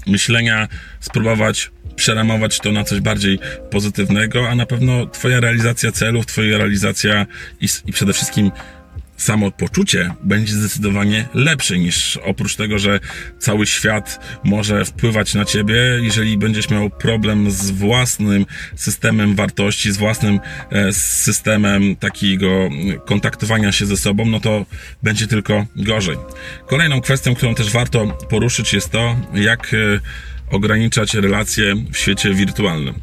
myślenia, 0.07 0.69
spróbować 1.01 1.71
przeramować 1.97 2.59
to 2.59 2.73
na 2.73 2.85
coś 2.85 3.01
bardziej 3.01 3.39
pozytywnego, 3.71 4.49
a 4.49 4.55
na 4.55 4.67
pewno 4.67 5.07
Twoja 5.07 5.41
realizacja 5.41 5.93
celów, 5.93 6.27
Twoja 6.27 6.59
realizacja 6.59 7.27
i, 7.61 7.67
i 7.87 7.93
przede 7.93 8.13
wszystkim 8.13 8.51
samopoczucie 9.19 10.15
będzie 10.23 10.53
zdecydowanie 10.53 11.29
lepsze 11.35 11.79
niż 11.79 12.17
oprócz 12.17 12.57
tego, 12.57 12.79
że 12.79 13.01
cały 13.39 13.67
świat 13.67 14.21
może 14.45 14.85
wpływać 14.85 15.35
na 15.35 15.45
ciebie, 15.45 15.75
jeżeli 16.01 16.39
będziesz 16.39 16.71
miał 16.71 16.91
problem 16.91 17.51
z 17.51 17.71
własnym 17.71 18.47
systemem 18.77 19.35
wartości, 19.35 19.93
z 19.93 19.97
własnym 19.97 20.41
e, 20.71 20.93
systemem 20.93 21.97
takiego 21.97 22.69
kontaktowania 23.07 23.73
się 23.73 23.87
ze 23.87 23.97
sobą, 23.97 24.25
no 24.27 24.41
to 24.41 24.67
będzie 25.03 25.27
tylko 25.27 25.67
gorzej. 25.77 26.17
Kolejną 26.67 27.01
kwestią, 27.01 27.35
którą 27.35 27.55
też 27.55 27.71
warto 27.71 28.07
poruszyć 28.07 28.73
jest 28.73 28.91
to, 28.91 29.17
jak 29.35 29.75
e, 29.75 30.01
ograniczać 30.51 31.15
relacje 31.15 31.75
w 31.93 31.97
świecie 31.97 32.35
wirtualnym. 32.35 32.95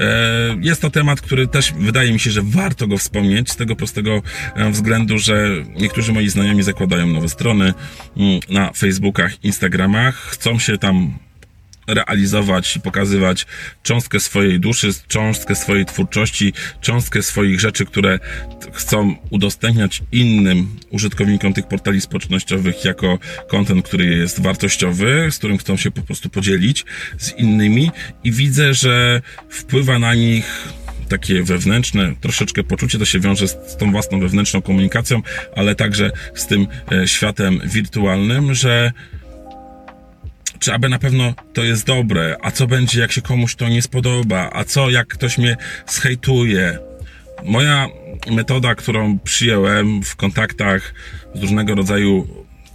E, 0.00 0.56
jest 0.60 0.82
to 0.82 0.90
temat, 0.90 1.20
który 1.20 1.48
też 1.48 1.72
wydaje 1.72 2.12
mi 2.12 2.20
się, 2.20 2.30
że 2.30 2.42
warto 2.44 2.86
go 2.86 2.98
wspomnieć 2.98 3.50
z 3.50 3.56
tego 3.56 3.76
prostego 3.76 4.22
e, 4.54 4.70
względu, 4.70 5.18
że 5.18 5.48
niektórzy 5.80 6.12
moi 6.12 6.28
znajomi 6.28 6.62
zakładają 6.62 7.06
nowe 7.06 7.28
strony 7.28 7.74
mm, 8.16 8.40
na 8.48 8.72
Facebookach, 8.72 9.44
Instagramach, 9.44 10.14
chcą 10.16 10.58
się 10.58 10.78
tam 10.78 11.18
realizować 11.88 12.76
i 12.76 12.80
pokazywać 12.80 13.46
cząstkę 13.82 14.20
swojej 14.20 14.60
duszy, 14.60 14.90
cząstkę 15.08 15.54
swojej 15.54 15.86
twórczości, 15.86 16.52
cząstkę 16.80 17.22
swoich 17.22 17.60
rzeczy, 17.60 17.84
które 17.84 18.18
chcą 18.72 19.16
udostępniać 19.30 20.02
innym 20.12 20.76
użytkownikom 20.90 21.52
tych 21.52 21.68
portali 21.68 22.00
społecznościowych 22.00 22.84
jako 22.84 23.18
kontent, 23.48 23.86
który 23.86 24.04
jest 24.04 24.42
wartościowy, 24.42 25.28
z 25.30 25.38
którym 25.38 25.58
chcą 25.58 25.76
się 25.76 25.90
po 25.90 26.02
prostu 26.02 26.30
podzielić 26.30 26.84
z 27.18 27.32
innymi. 27.32 27.90
I 28.24 28.32
widzę, 28.32 28.74
że 28.74 29.22
wpływa 29.48 29.98
na 29.98 30.14
nich 30.14 30.68
takie 31.08 31.42
wewnętrzne, 31.42 32.14
troszeczkę 32.20 32.64
poczucie, 32.64 32.98
to 32.98 33.04
się 33.04 33.20
wiąże 33.20 33.48
z, 33.48 33.76
tą 33.76 33.92
własną 33.92 34.20
wewnętrzną 34.20 34.62
komunikacją, 34.62 35.22
ale 35.56 35.74
także 35.74 36.10
z 36.34 36.46
tym 36.46 36.66
e, 36.92 37.08
światem 37.08 37.60
wirtualnym, 37.64 38.54
że 38.54 38.92
czy 40.58 40.74
aby 40.74 40.88
na 40.88 40.98
pewno 40.98 41.34
to 41.52 41.64
jest 41.64 41.86
dobre, 41.86 42.36
a 42.42 42.50
co 42.50 42.66
będzie, 42.66 43.00
jak 43.00 43.12
się 43.12 43.22
komuś 43.22 43.54
to 43.54 43.68
nie 43.68 43.82
spodoba, 43.82 44.50
a 44.52 44.64
co, 44.64 44.90
jak 44.90 45.08
ktoś 45.08 45.38
mnie 45.38 45.56
zhejtuje. 45.86 46.78
Moja 47.44 47.88
metoda, 48.30 48.74
którą 48.74 49.18
przyjąłem 49.18 50.02
w 50.02 50.16
kontaktach 50.16 50.94
z 51.34 51.40
różnego 51.40 51.74
rodzaju 51.74 52.28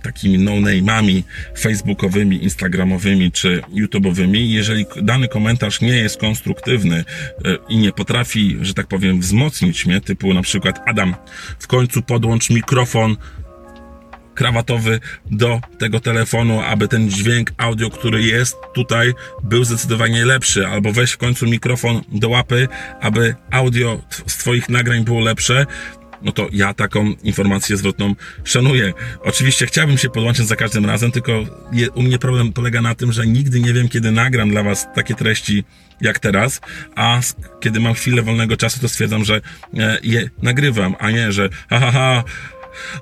takimi 0.04 0.38
no-name'ami 0.38 1.24
facebookowymi, 1.60 2.44
instagramowymi 2.44 3.32
czy 3.32 3.62
youtube'owymi, 3.74 4.38
jeżeli 4.38 4.86
dany 5.02 5.28
komentarz 5.28 5.82
nie 5.82 5.96
jest 5.96 6.18
konstruktywny 6.18 6.96
e, 6.98 7.04
i 7.70 7.78
nie 7.78 7.92
potrafi, 7.92 8.58
że 8.62 8.74
tak 8.74 8.88
powiem, 8.88 9.20
wzmocnić 9.20 9.86
mnie, 9.86 10.02
typu 10.02 10.34
na 10.34 10.42
przykład 10.42 10.80
Adam, 10.86 11.16
w 11.60 11.68
końcu 11.68 12.02
podłącz 12.02 12.50
mikrofon 12.50 13.18
krawatowy 14.36 15.00
do 15.32 15.60
tego 15.80 16.00
telefonu, 16.00 16.62
aby 16.62 16.88
ten 16.88 17.10
dźwięk 17.10 17.52
audio, 17.58 17.90
który 17.90 18.24
jest 18.24 18.56
tutaj, 18.74 19.14
był 19.44 19.64
zdecydowanie 19.64 20.26
lepszy, 20.26 20.68
albo 20.68 20.92
weź 20.92 21.12
w 21.12 21.18
końcu 21.18 21.46
mikrofon 21.48 22.02
do 22.12 22.30
łapy, 22.30 22.68
aby 23.02 23.36
audio 23.52 24.02
z 24.28 24.38
Twoich 24.38 24.70
nagrań 24.70 25.04
było 25.04 25.20
lepsze, 25.20 25.66
no 26.24 26.32
to 26.32 26.48
ja 26.52 26.74
taką 26.74 27.14
informację 27.24 27.78
zwrotną 27.78 28.16
szanuję. 28.44 28.94
Oczywiście 29.22 29.66
chciałbym 29.66 29.98
się 29.98 30.10
podłączyć 30.10 30.48
za 30.48 30.56
każdym 30.56 30.86
razem, 30.86 31.12
tylko 31.12 31.32
je, 31.72 31.92
u 31.92 32.02
mnie 32.02 32.20
problem 32.20 32.54
polega 32.54 32.82
na 32.82 32.96
tym, 32.96 33.12
że 33.12 33.28
nigdy 33.28 33.60
nie 33.60 33.74
wiem, 33.74 33.90
kiedy 33.90 34.12
nagram 34.12 34.50
dla 34.50 34.64
Was 34.64 34.88
takie 34.96 35.16
treści 35.16 35.64
jak 36.02 36.20
teraz, 36.20 36.62
a 36.96 37.20
kiedy 37.60 37.80
mam 37.80 37.94
chwilę 37.94 38.22
wolnego 38.22 38.58
czasu, 38.58 38.80
to 38.80 38.90
stwierdzam, 38.90 39.26
że 39.26 39.42
e, 39.78 40.00
je 40.04 40.30
nagrywam, 40.42 40.96
a 41.00 41.12
nie, 41.12 41.32
że 41.32 41.50
ha, 41.70 41.80
ha, 41.80 41.92
ha 41.92 42.24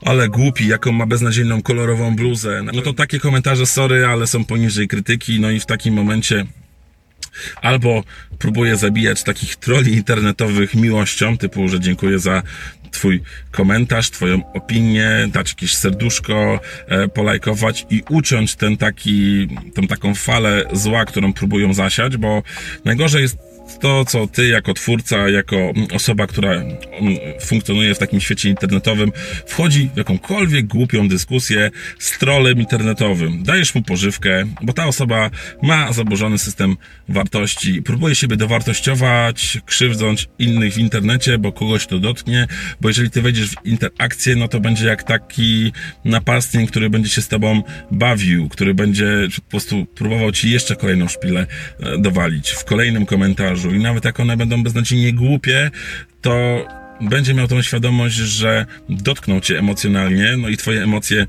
ale 0.06 0.30
głupi, 0.30 0.68
jaką 0.68 0.92
ma 0.92 1.06
beznadziejną 1.06 1.62
kolorową 1.62 2.16
bluzę. 2.16 2.62
No 2.74 2.82
to 2.82 2.94
takie 2.94 3.20
komentarze, 3.20 3.66
sorry, 3.66 4.06
ale 4.06 4.28
są 4.28 4.46
poniżej 4.46 4.88
krytyki, 4.88 5.40
no 5.40 5.52
i 5.52 5.60
w 5.60 5.66
takim 5.66 5.94
momencie 5.94 6.46
albo 7.62 8.04
próbuję 8.40 8.78
zabijać 8.78 9.24
takich 9.24 9.56
troli 9.56 9.94
internetowych 9.94 10.76
miłością, 10.76 11.38
typu, 11.38 11.68
że 11.68 11.80
dziękuję 11.80 12.20
za 12.20 12.44
twój 12.92 13.22
komentarz, 13.52 14.10
twoją 14.10 14.54
opinię, 14.54 15.10
dać 15.34 15.50
jakieś 15.50 15.76
serduszko, 15.76 16.60
e, 16.88 17.08
polajkować 17.08 17.86
i 17.90 18.04
uciąć 18.10 18.56
ten 18.56 18.78
taki, 18.78 19.48
tą 19.74 19.88
taką 19.88 20.16
falę 20.16 20.64
zła, 20.74 21.06
którą 21.06 21.34
próbują 21.34 21.74
zasiać, 21.74 22.18
bo 22.18 22.44
najgorzej 22.86 23.22
jest 23.22 23.38
to, 23.80 24.06
co 24.06 24.28
ty 24.28 24.48
jako 24.48 24.74
twórca, 24.74 25.30
jako 25.30 25.74
osoba, 25.94 26.28
która 26.28 26.52
mm, 26.52 26.74
funkcjonuje 27.42 27.96
w 27.96 28.00
takim 28.00 28.22
świecie 28.22 28.50
internetowym, 28.50 29.12
wchodzi 29.48 29.90
w 29.94 29.98
jakąkolwiek 29.98 30.68
głupią 30.68 31.08
dyskusję 31.08 31.72
z 32.00 32.18
trolem 32.18 32.60
internetowym. 32.60 33.44
Dajesz 33.44 33.76
mu 33.76 33.82
pożywkę, 33.82 34.46
bo 34.62 34.74
ta 34.74 34.86
osoba 34.86 35.30
ma 35.62 35.94
zaburzony 35.94 36.38
system 36.38 36.78
wartości, 37.10 37.82
próbuje 37.82 38.16
siebie 38.16 38.38
dowartościować, 38.38 39.58
krzywdząc 39.66 40.28
innych 40.40 40.74
w 40.74 40.78
internecie, 40.78 41.38
bo 41.38 41.52
kogoś 41.52 41.88
to 41.88 42.00
dotknie, 42.00 42.48
bo 42.82 42.88
jeżeli 42.88 43.10
ty 43.10 43.22
wejdziesz 43.22 43.50
w 43.50 43.66
interakcję, 43.66 44.36
no 44.36 44.48
to 44.48 44.60
będzie 44.60 44.86
jak 44.86 45.04
taki 45.04 45.72
napastnik, 46.06 46.72
który 46.72 46.90
będzie 46.90 47.10
się 47.10 47.22
z 47.22 47.28
tobą 47.28 47.64
bawił, 47.92 48.50
który 48.50 48.74
będzie 48.74 49.28
po 49.36 49.50
prostu 49.50 49.86
próbował 49.86 50.32
ci 50.32 50.52
jeszcze 50.52 50.76
kolejną 50.76 51.08
szpilę 51.08 51.48
e, 51.80 51.98
dowalić 51.98 52.52
w 52.52 52.66
kolejnym 52.66 53.06
komentarzu, 53.06 53.61
i 53.70 53.80
nawet 53.80 54.06
jak 54.06 54.20
one 54.20 54.38
będą 54.38 54.64
beznadziejnie 54.64 55.14
głupie, 55.14 55.72
to 56.22 56.66
będzie 57.02 57.34
miał 57.34 57.48
tą 57.48 57.62
świadomość, 57.62 58.16
że 58.16 58.66
dotkną 58.90 59.40
cię 59.40 59.60
emocjonalnie, 59.60 60.38
no 60.38 60.50
i 60.50 60.58
twoje 60.58 60.84
emocje 60.84 61.28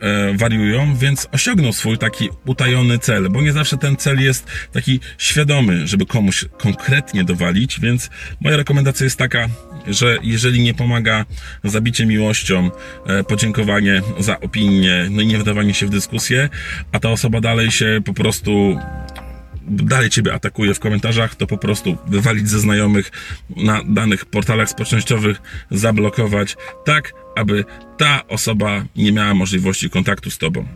e, 0.00 0.36
wariują, 0.36 0.96
więc 0.96 1.28
osiągną 1.32 1.72
swój 1.72 1.98
taki 1.98 2.28
utajony 2.44 2.98
cel, 2.98 3.30
bo 3.30 3.42
nie 3.42 3.52
zawsze 3.52 3.78
ten 3.78 3.96
cel 3.96 4.20
jest 4.20 4.46
taki 4.72 5.00
świadomy, 5.18 5.86
żeby 5.86 6.06
komuś 6.06 6.44
konkretnie 6.58 7.24
dowalić, 7.24 7.80
więc 7.80 8.10
moja 8.40 8.56
rekomendacja 8.56 9.04
jest 9.04 9.18
taka, 9.18 9.48
że 9.86 10.18
jeżeli 10.22 10.60
nie 10.60 10.74
pomaga 10.74 11.24
zabicie 11.64 12.06
miłością, 12.06 12.70
e, 13.06 13.24
podziękowanie 13.24 14.02
za 14.18 14.40
opinię, 14.40 15.06
no 15.10 15.22
i 15.22 15.26
nie 15.26 15.38
wydawanie 15.38 15.74
się 15.74 15.86
w 15.86 15.90
dyskusję, 15.90 16.48
a 16.92 17.00
ta 17.00 17.10
osoba 17.10 17.40
dalej 17.40 17.70
się 17.70 18.00
po 18.04 18.14
prostu 18.14 18.78
dalej 19.66 20.10
ciebie 20.10 20.34
atakuje 20.34 20.74
w 20.74 20.80
komentarzach, 20.80 21.34
to 21.34 21.46
po 21.46 21.58
prostu 21.58 21.96
wywalić 22.06 22.48
ze 22.48 22.60
znajomych 22.60 23.10
na 23.56 23.82
danych 23.84 24.24
portalach 24.24 24.68
społecznościowych, 24.70 25.42
zablokować, 25.70 26.56
tak 26.84 27.12
aby 27.36 27.64
ta 27.98 28.26
osoba 28.28 28.84
nie 28.96 29.12
miała 29.12 29.34
możliwości 29.34 29.90
kontaktu 29.90 30.30
z 30.30 30.38
tobą. 30.38 30.66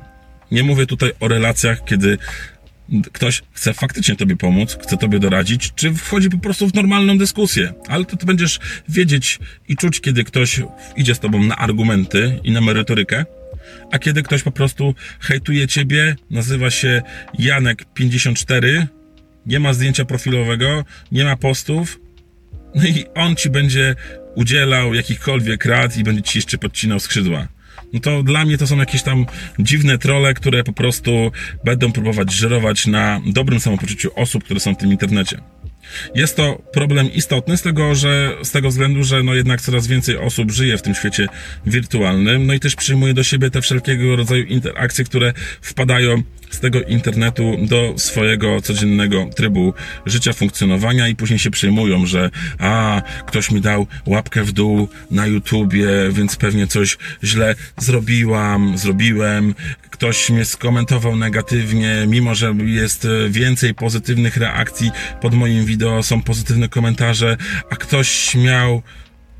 Nie 0.50 0.62
mówię 0.62 0.86
tutaj 0.86 1.12
o 1.20 1.28
relacjach, 1.28 1.84
kiedy 1.84 2.18
ktoś 3.12 3.42
chce 3.52 3.74
faktycznie 3.74 4.16
tobie 4.16 4.36
pomóc, 4.36 4.78
chce 4.82 4.96
tobie 4.96 5.18
doradzić, 5.18 5.72
czy 5.74 5.94
wchodzi 5.94 6.30
po 6.30 6.38
prostu 6.38 6.68
w 6.68 6.74
normalną 6.74 7.18
dyskusję. 7.18 7.72
Ale 7.88 8.04
to 8.04 8.16
ty 8.16 8.26
będziesz 8.26 8.58
wiedzieć 8.88 9.38
i 9.68 9.76
czuć, 9.76 10.00
kiedy 10.00 10.24
ktoś 10.24 10.60
idzie 10.96 11.14
z 11.14 11.20
tobą 11.20 11.42
na 11.42 11.56
argumenty 11.56 12.40
i 12.44 12.52
na 12.52 12.60
merytorykę, 12.60 13.24
a 13.92 13.98
kiedy 13.98 14.22
ktoś 14.22 14.42
po 14.42 14.50
prostu 14.50 14.94
hejtuje 15.20 15.68
ciebie, 15.68 16.16
nazywa 16.30 16.70
się 16.70 17.02
Janek54, 17.38 18.86
nie 19.46 19.60
ma 19.60 19.72
zdjęcia 19.72 20.04
profilowego, 20.04 20.84
nie 21.12 21.24
ma 21.24 21.36
postów, 21.36 22.00
no 22.74 22.86
i 22.86 23.04
on 23.14 23.36
ci 23.36 23.50
będzie 23.50 23.94
udzielał 24.34 24.94
jakichkolwiek 24.94 25.64
rad 25.64 25.96
i 25.96 26.04
będzie 26.04 26.22
ci 26.22 26.38
jeszcze 26.38 26.58
podcinał 26.58 27.00
skrzydła. 27.00 27.48
No 27.92 28.00
to 28.00 28.22
dla 28.22 28.44
mnie 28.44 28.58
to 28.58 28.66
są 28.66 28.78
jakieś 28.78 29.02
tam 29.02 29.26
dziwne 29.58 29.98
trole, 29.98 30.34
które 30.34 30.64
po 30.64 30.72
prostu 30.72 31.32
będą 31.64 31.92
próbować 31.92 32.32
żerować 32.32 32.86
na 32.86 33.20
dobrym 33.26 33.60
samopoczuciu 33.60 34.10
osób, 34.14 34.44
które 34.44 34.60
są 34.60 34.74
w 34.74 34.78
tym 34.78 34.90
internecie. 34.90 35.40
Jest 36.14 36.36
to 36.36 36.62
problem 36.72 37.12
istotny 37.12 37.56
z 37.56 37.62
tego, 37.62 37.94
że, 37.94 38.36
z 38.42 38.50
tego 38.50 38.68
względu, 38.68 39.04
że 39.04 39.22
no 39.22 39.34
jednak 39.34 39.60
coraz 39.60 39.86
więcej 39.86 40.18
osób 40.18 40.50
żyje 40.50 40.78
w 40.78 40.82
tym 40.82 40.94
świecie 40.94 41.28
wirtualnym, 41.66 42.46
no 42.46 42.54
i 42.54 42.60
też 42.60 42.76
przyjmuje 42.76 43.14
do 43.14 43.22
siebie 43.22 43.50
te 43.50 43.62
wszelkiego 43.62 44.16
rodzaju 44.16 44.44
interakcje, 44.44 45.04
które 45.04 45.32
wpadają 45.60 46.22
z 46.50 46.60
tego 46.60 46.82
internetu 46.82 47.56
do 47.62 47.94
swojego 47.96 48.62
codziennego 48.62 49.26
trybu 49.36 49.74
życia, 50.06 50.32
funkcjonowania 50.32 51.08
i 51.08 51.16
później 51.16 51.38
się 51.38 51.50
przejmują, 51.50 52.06
że 52.06 52.30
a, 52.58 53.02
ktoś 53.26 53.50
mi 53.50 53.60
dał 53.60 53.86
łapkę 54.06 54.44
w 54.44 54.52
dół 54.52 54.88
na 55.10 55.26
YouTubie, 55.26 55.88
więc 56.10 56.36
pewnie 56.36 56.66
coś 56.66 56.98
źle 57.24 57.54
zrobiłam, 57.78 58.78
zrobiłem, 58.78 59.54
ktoś 59.96 60.30
mnie 60.30 60.44
skomentował 60.44 61.16
negatywnie, 61.16 62.04
mimo 62.08 62.34
że 62.34 62.54
jest 62.64 63.08
więcej 63.30 63.74
pozytywnych 63.74 64.36
reakcji 64.36 64.90
pod 65.20 65.34
moim 65.34 65.64
wideo, 65.64 66.02
są 66.02 66.22
pozytywne 66.22 66.68
komentarze, 66.68 67.36
a 67.70 67.76
ktoś 67.76 68.34
miał 68.34 68.82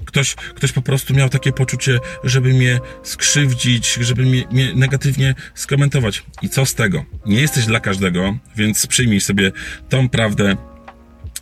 Ktoś, 0.07 0.35
ktoś 0.35 0.73
po 0.73 0.83
prostu 0.83 1.15
miał 1.15 1.29
takie 1.29 1.53
poczucie, 1.53 1.99
żeby 2.25 2.53
mnie 2.55 2.81
skrzywdzić, 3.03 3.99
żeby 4.01 4.23
mnie, 4.23 4.45
mnie 4.53 4.75
negatywnie 4.75 5.35
skomentować. 5.55 6.23
I 6.43 6.49
co 6.49 6.67
z 6.67 6.75
tego? 6.75 7.05
Nie 7.27 7.41
jesteś 7.41 7.67
dla 7.67 7.81
każdego, 7.81 8.39
więc 8.57 8.87
przyjmij 8.87 9.21
sobie 9.21 9.53
tą 9.89 10.09
prawdę 10.09 10.57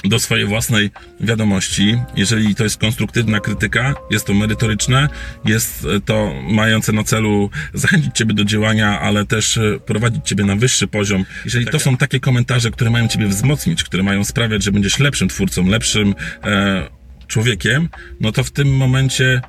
do 0.05 0.19
swojej 0.19 0.47
własnej 0.47 0.91
wiadomości. 1.21 1.99
Jeżeli 2.17 2.55
to 2.55 2.65
jest 2.65 2.77
konstruktywna 2.77 3.41
krytyka, 3.41 3.95
jest 4.11 4.27
to 4.27 4.35
merytoryczne, 4.35 5.09
jest 5.45 5.87
to 6.05 6.35
mające 6.49 6.93
na 6.93 7.05
celu 7.05 7.51
zachęcić 7.75 8.17
Ciebie 8.17 8.35
do 8.35 8.45
działania, 8.45 9.01
ale 9.01 9.27
też 9.27 9.57
e, 9.57 9.79
prowadzić 9.87 10.27
Ciebie 10.27 10.45
na 10.45 10.57
wyższy 10.57 10.87
poziom. 10.87 11.25
Jeżeli 11.45 11.67
to 11.67 11.79
są 11.79 11.97
takie 11.97 12.21
komentarze, 12.21 12.71
które 12.71 12.91
mają 12.91 13.09
Ciebie 13.09 13.27
wzmocnić, 13.27 13.85
które 13.85 14.03
mają 14.03 14.25
sprawiać, 14.25 14.63
że 14.63 14.73
będziesz 14.73 14.99
lepszym 14.99 15.29
twórcą, 15.29 15.67
lepszym 15.67 16.15
e, 16.45 16.89
człowiekiem, 17.27 17.89
no 18.21 18.33
to 18.33 18.45
w 18.45 18.51
tym 18.51 18.77
momencie 18.77 19.41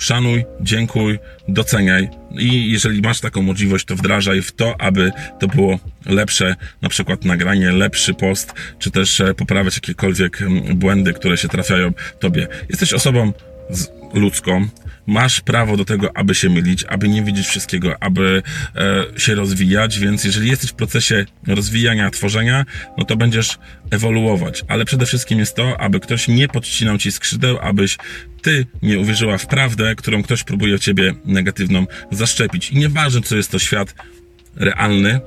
szanuj, 0.00 0.44
dziękuj, 0.60 1.18
doceniaj 1.48 2.08
i 2.38 2.70
jeżeli 2.72 3.00
masz 3.02 3.20
taką 3.20 3.42
możliwość, 3.42 3.84
to 3.84 3.96
wdrażaj 3.96 4.42
w 4.42 4.52
to, 4.52 4.80
aby 4.80 5.12
to 5.40 5.48
było 5.48 5.78
lepsze, 6.06 6.56
na 6.82 6.88
przykład 6.88 7.24
nagranie, 7.24 7.72
lepszy 7.72 8.14
post, 8.14 8.52
czy 8.78 8.90
też 8.90 9.20
e, 9.20 9.34
poprawiać 9.34 9.74
jakiekolwiek 9.74 10.42
mm, 10.42 10.78
błędy, 10.78 11.12
które 11.12 11.36
się 11.36 11.48
trafiają 11.48 11.92
tobie. 12.18 12.48
Jesteś 12.68 12.92
osobą 12.92 13.32
ludzką, 14.14 14.68
masz 15.06 15.40
prawo 15.40 15.76
do 15.76 15.84
tego, 15.84 16.16
aby 16.16 16.34
się 16.34 16.50
mylić, 16.50 16.84
aby 16.84 17.08
nie 17.08 17.22
widzieć 17.22 17.46
wszystkiego, 17.46 18.02
aby 18.02 18.42
e, 18.76 19.20
się 19.20 19.34
rozwijać, 19.34 19.98
więc 19.98 20.24
jeżeli 20.24 20.50
jesteś 20.50 20.70
w 20.70 20.74
procesie 20.74 21.26
rozwijania, 21.46 22.10
tworzenia, 22.10 22.64
no 22.98 23.04
to 23.04 23.16
będziesz 23.16 23.58
ewoluować. 23.90 24.64
Ale 24.68 24.84
przede 24.84 25.06
wszystkim 25.06 25.38
jest 25.38 25.56
to, 25.56 25.80
aby 25.80 26.00
ktoś 26.00 26.28
nie 26.28 26.48
podcinał 26.48 26.98
ci 26.98 27.12
skrzydeł, 27.12 27.58
abyś 27.60 27.98
ty 28.42 28.66
nie 28.82 28.98
uwierzyła 28.98 29.38
w 29.38 29.46
prawdę, 29.46 29.94
którą 29.94 30.22
ktoś 30.22 30.44
próbuje 30.44 30.78
ciebie 30.78 31.14
negatywną 31.24 31.86
zaszczepić. 32.10 32.70
I 32.70 32.78
nieważne, 32.78 33.20
co 33.22 33.36
jest 33.36 33.50
to 33.50 33.58
świat 33.58 33.94
realny 34.56 35.20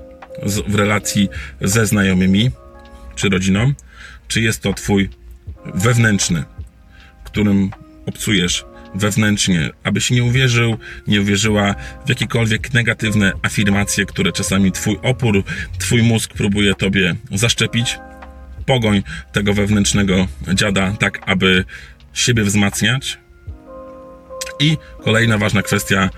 z, 0.46 0.60
w 0.68 0.76
relacji 0.76 1.30
ze 1.62 1.86
znajomymi 1.86 2.52
czy 3.16 3.30
rodziną, 3.30 3.74
czy 4.28 4.42
jest 4.42 4.62
to 4.62 4.74
twój 4.74 5.10
wewnętrzny, 5.76 6.44
którym 7.24 7.72
obcujesz 8.06 8.66
wewnętrznie, 8.96 9.70
abyś 9.84 10.12
nie 10.12 10.24
uwierzył, 10.24 10.78
nie 11.08 11.22
uwierzyła 11.22 11.76
w 12.06 12.10
jakiekolwiek 12.10 12.74
negatywne 12.74 13.32
afirmacje, 13.42 14.06
które 14.06 14.32
czasami 14.32 14.72
twój 14.72 15.00
opór, 15.02 15.44
twój 15.80 16.04
mózg 16.04 16.34
próbuje 16.34 16.76
tobie 16.76 17.16
zaszczepić. 17.32 18.00
Pogoń 18.66 19.04
tego 19.32 19.54
wewnętrznego 19.54 20.28
dziada, 20.54 20.92
tak 21.00 21.20
aby 21.26 21.66
siebie 22.14 22.44
wzmacniać. 22.44 23.20
I 24.60 24.78
kolejna 25.04 25.38
ważna 25.38 25.62
kwestia, 25.62 26.10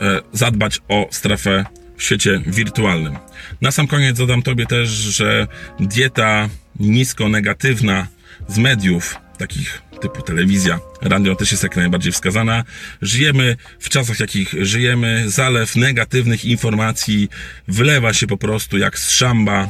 e, 0.00 0.20
zadbać 0.32 0.80
o 0.88 1.08
strefę 1.10 1.64
w 1.96 2.02
świecie 2.02 2.42
wirtualnym. 2.46 3.16
Na 3.60 3.70
sam 3.70 3.86
koniec 3.86 4.18
dodam 4.18 4.42
Tobie 4.42 4.66
też, 4.66 4.88
że 4.88 5.46
dieta 5.80 6.48
nisko 6.80 7.28
negatywna 7.28 8.06
z 8.48 8.58
mediów, 8.58 9.18
takich 9.36 9.82
typu 10.00 10.22
telewizja, 10.22 10.78
radio 11.02 11.36
też 11.36 11.50
jest 11.50 11.62
jak 11.62 11.76
najbardziej 11.76 12.12
wskazana. 12.12 12.64
Żyjemy 13.02 13.56
w 13.78 13.88
czasach, 13.88 14.20
jakich 14.20 14.54
żyjemy. 14.60 15.24
Zalew 15.26 15.76
negatywnych 15.76 16.44
informacji 16.44 17.28
wylewa 17.68 18.12
się 18.12 18.26
po 18.26 18.36
prostu 18.36 18.78
jak 18.78 18.98
z 18.98 19.10
szamba 19.10 19.68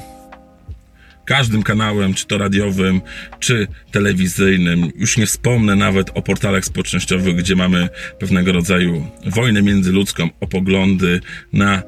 każdym 1.27 1.63
kanałem, 1.63 2.15
czy 2.15 2.27
to 2.27 2.39
radiowym, 2.39 3.01
czy 3.41 3.67
telewizyjnym. 3.91 4.93
Już 4.97 5.17
nie 5.17 5.27
wspomnę 5.27 5.77
nawet 5.77 6.11
o 6.15 6.23
portalach 6.23 6.65
społecznościowych, 6.65 7.37
gdzie 7.37 7.57
mamy 7.57 7.89
pewnego 8.19 8.53
rodzaju 8.53 9.11
wojnę 9.27 9.63
międzyludzką, 9.63 10.29
o 10.41 10.47
poglądy 10.47 11.21
na 11.53 11.83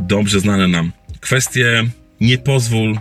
dobrze 0.00 0.40
znane 0.40 0.68
nam 0.68 0.92
kwestie. 1.20 1.84
Nie 2.20 2.38
pozwól 2.38 2.98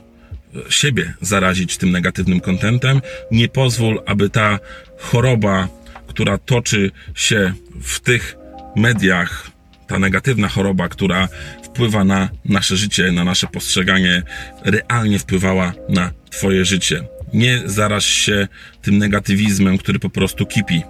siebie 0.70 1.14
zarazić 1.22 1.78
tym 1.78 1.92
negatywnym 1.92 2.40
kontentem. 2.40 3.02
Nie 3.32 3.48
pozwól, 3.48 4.02
aby 4.06 4.30
ta 4.30 4.60
choroba, 4.98 5.68
która 6.08 6.38
toczy 6.38 6.92
się 7.16 7.54
w 7.82 8.00
tych 8.00 8.36
mediach, 8.76 9.52
ta 9.88 10.00
negatywna 10.00 10.48
choroba, 10.48 10.90
która 10.90 11.28
wpływa 11.64 12.04
na 12.04 12.30
nasze 12.46 12.78
życie, 12.78 13.12
na 13.12 13.24
nasze 13.24 13.48
postrzeganie, 13.48 14.24
realnie 14.66 15.20
wpływała 15.20 15.74
na 15.90 16.12
Twoje 16.30 16.66
życie. 16.66 17.04
Nie 17.34 17.62
zaraź 17.66 18.06
się 18.06 18.48
tym 18.82 18.98
negatywizmem, 18.98 19.78
który 19.78 20.00
po 20.00 20.10
prostu 20.10 20.46
kipi, 20.46 20.84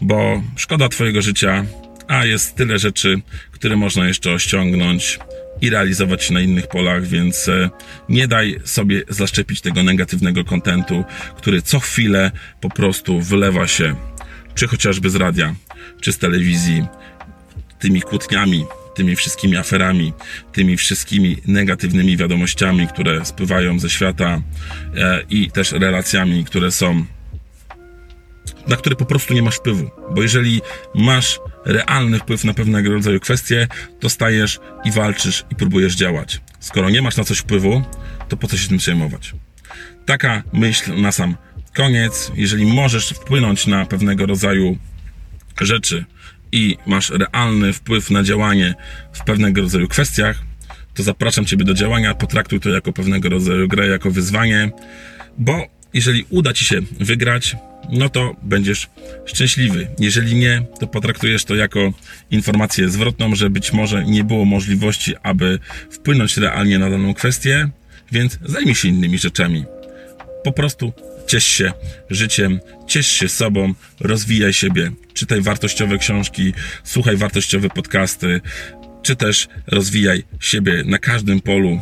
bo 0.00 0.42
szkoda 0.56 0.88
Twojego 0.88 1.22
życia, 1.22 1.64
a 2.08 2.24
jest 2.24 2.56
tyle 2.56 2.78
rzeczy, 2.78 3.20
które 3.50 3.76
można 3.76 4.06
jeszcze 4.06 4.32
osiągnąć 4.32 5.18
i 5.64 5.70
realizować 5.70 6.24
się 6.24 6.34
na 6.34 6.40
innych 6.40 6.66
polach, 6.66 7.06
więc 7.06 7.48
e, 7.48 7.70
nie 8.08 8.28
daj 8.28 8.60
sobie 8.64 9.02
zaszczepić 9.08 9.60
tego 9.60 9.82
negatywnego 9.82 10.44
kontentu, 10.44 11.04
który 11.36 11.62
co 11.62 11.80
chwilę 11.80 12.30
po 12.60 12.70
prostu 12.70 13.20
wylewa 13.20 13.66
się, 13.66 13.94
czy 14.54 14.66
chociażby 14.66 15.10
z 15.10 15.16
radia, 15.16 15.54
czy 16.00 16.12
z 16.12 16.18
telewizji, 16.18 16.84
tymi 17.78 18.02
kłótniami, 18.02 18.64
tymi 18.94 19.16
wszystkimi 19.16 19.56
aferami, 19.56 20.12
tymi 20.52 20.76
wszystkimi 20.76 21.36
negatywnymi 21.46 22.16
wiadomościami, 22.16 22.88
które 22.88 23.24
spływają 23.24 23.78
ze 23.78 23.90
świata 23.90 24.42
e, 24.96 25.22
i 25.30 25.50
też 25.50 25.72
relacjami, 25.72 26.44
które 26.44 26.70
są, 26.70 27.04
na 28.68 28.76
które 28.76 28.96
po 28.96 29.04
prostu 29.04 29.34
nie 29.34 29.42
masz 29.42 29.56
wpływu. 29.56 29.90
Bo 30.14 30.22
jeżeli 30.22 30.60
masz 30.94 31.40
realny 31.64 32.18
wpływ 32.18 32.44
na 32.44 32.54
pewnego 32.54 32.92
rodzaju 32.92 33.20
kwestie, 33.20 33.68
to 34.00 34.08
stajesz 34.08 34.60
i 34.84 34.90
walczysz 34.90 35.44
i 35.50 35.54
próbujesz 35.54 35.94
działać. 35.94 36.40
Skoro 36.60 36.90
nie 36.90 37.02
masz 37.02 37.16
na 37.16 37.24
coś 37.24 37.38
wpływu, 37.38 37.82
to 38.28 38.36
po 38.36 38.48
co 38.48 38.56
się 38.56 38.68
tym 38.68 38.78
przejmować? 38.78 39.34
Taka 40.06 40.42
myśl 40.52 41.00
na 41.00 41.12
sam 41.12 41.36
koniec. 41.74 42.32
Jeżeli 42.34 42.66
możesz 42.66 43.08
wpłynąć 43.08 43.66
na 43.66 43.86
pewnego 43.86 44.26
rodzaju 44.26 44.78
rzeczy 45.60 46.04
i 46.52 46.76
masz 46.86 47.10
realny 47.10 47.72
wpływ 47.72 48.10
na 48.10 48.22
działanie 48.22 48.74
w 49.12 49.24
pewnego 49.24 49.60
rodzaju 49.60 49.88
kwestiach, 49.88 50.42
to 50.94 51.02
zapraszam 51.02 51.44
Ciebie 51.44 51.64
do 51.64 51.74
działania. 51.74 52.14
Potraktuj 52.14 52.60
to 52.60 52.68
jako 52.68 52.92
pewnego 52.92 53.28
rodzaju 53.28 53.68
grę, 53.68 53.86
jako 53.86 54.10
wyzwanie, 54.10 54.70
bo 55.38 55.66
jeżeli 55.94 56.26
uda 56.30 56.52
Ci 56.52 56.64
się 56.64 56.80
wygrać, 57.00 57.56
no 57.90 58.08
to 58.08 58.36
będziesz 58.42 58.88
szczęśliwy. 59.26 59.88
Jeżeli 59.98 60.34
nie, 60.34 60.62
to 60.80 60.86
potraktujesz 60.86 61.44
to 61.44 61.54
jako 61.54 61.92
informację 62.30 62.88
zwrotną, 62.88 63.34
że 63.34 63.50
być 63.50 63.72
może 63.72 64.04
nie 64.04 64.24
było 64.24 64.44
możliwości, 64.44 65.14
aby 65.22 65.58
wpłynąć 65.90 66.36
realnie 66.36 66.78
na 66.78 66.90
daną 66.90 67.14
kwestię, 67.14 67.68
więc 68.12 68.38
zajmij 68.44 68.74
się 68.74 68.88
innymi 68.88 69.18
rzeczami. 69.18 69.64
Po 70.44 70.52
prostu 70.52 70.92
ciesz 71.26 71.44
się 71.44 71.72
życiem, 72.10 72.60
ciesz 72.86 73.06
się 73.06 73.28
sobą, 73.28 73.74
rozwijaj 74.00 74.52
siebie, 74.52 74.90
czytaj 75.14 75.40
wartościowe 75.40 75.98
książki, 75.98 76.52
słuchaj 76.84 77.16
wartościowe 77.16 77.68
podcasty, 77.68 78.40
czy 79.02 79.16
też 79.16 79.48
rozwijaj 79.66 80.24
siebie 80.40 80.82
na 80.86 80.98
każdym 80.98 81.40
polu 81.40 81.80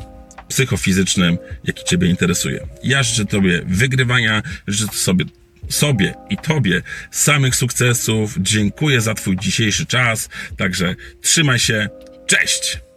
psychofizycznym, 0.49 1.39
jaki 1.65 1.85
Ciebie 1.85 2.09
interesuje. 2.09 2.67
Ja 2.85 3.03
życzę 3.03 3.25
Tobie 3.25 3.63
wygrywania, 3.67 4.43
życzę 4.67 4.93
sobie 4.93 5.25
sobie 5.69 6.15
i 6.31 6.37
Tobie 6.37 6.83
samych 7.11 7.57
sukcesów. 7.57 8.35
Dziękuję 8.39 9.01
za 9.01 9.15
Twój 9.15 9.37
dzisiejszy 9.37 9.87
czas. 9.87 10.29
Także 10.57 10.97
trzymaj 11.23 11.59
się. 11.59 11.89
Cześć! 12.27 12.92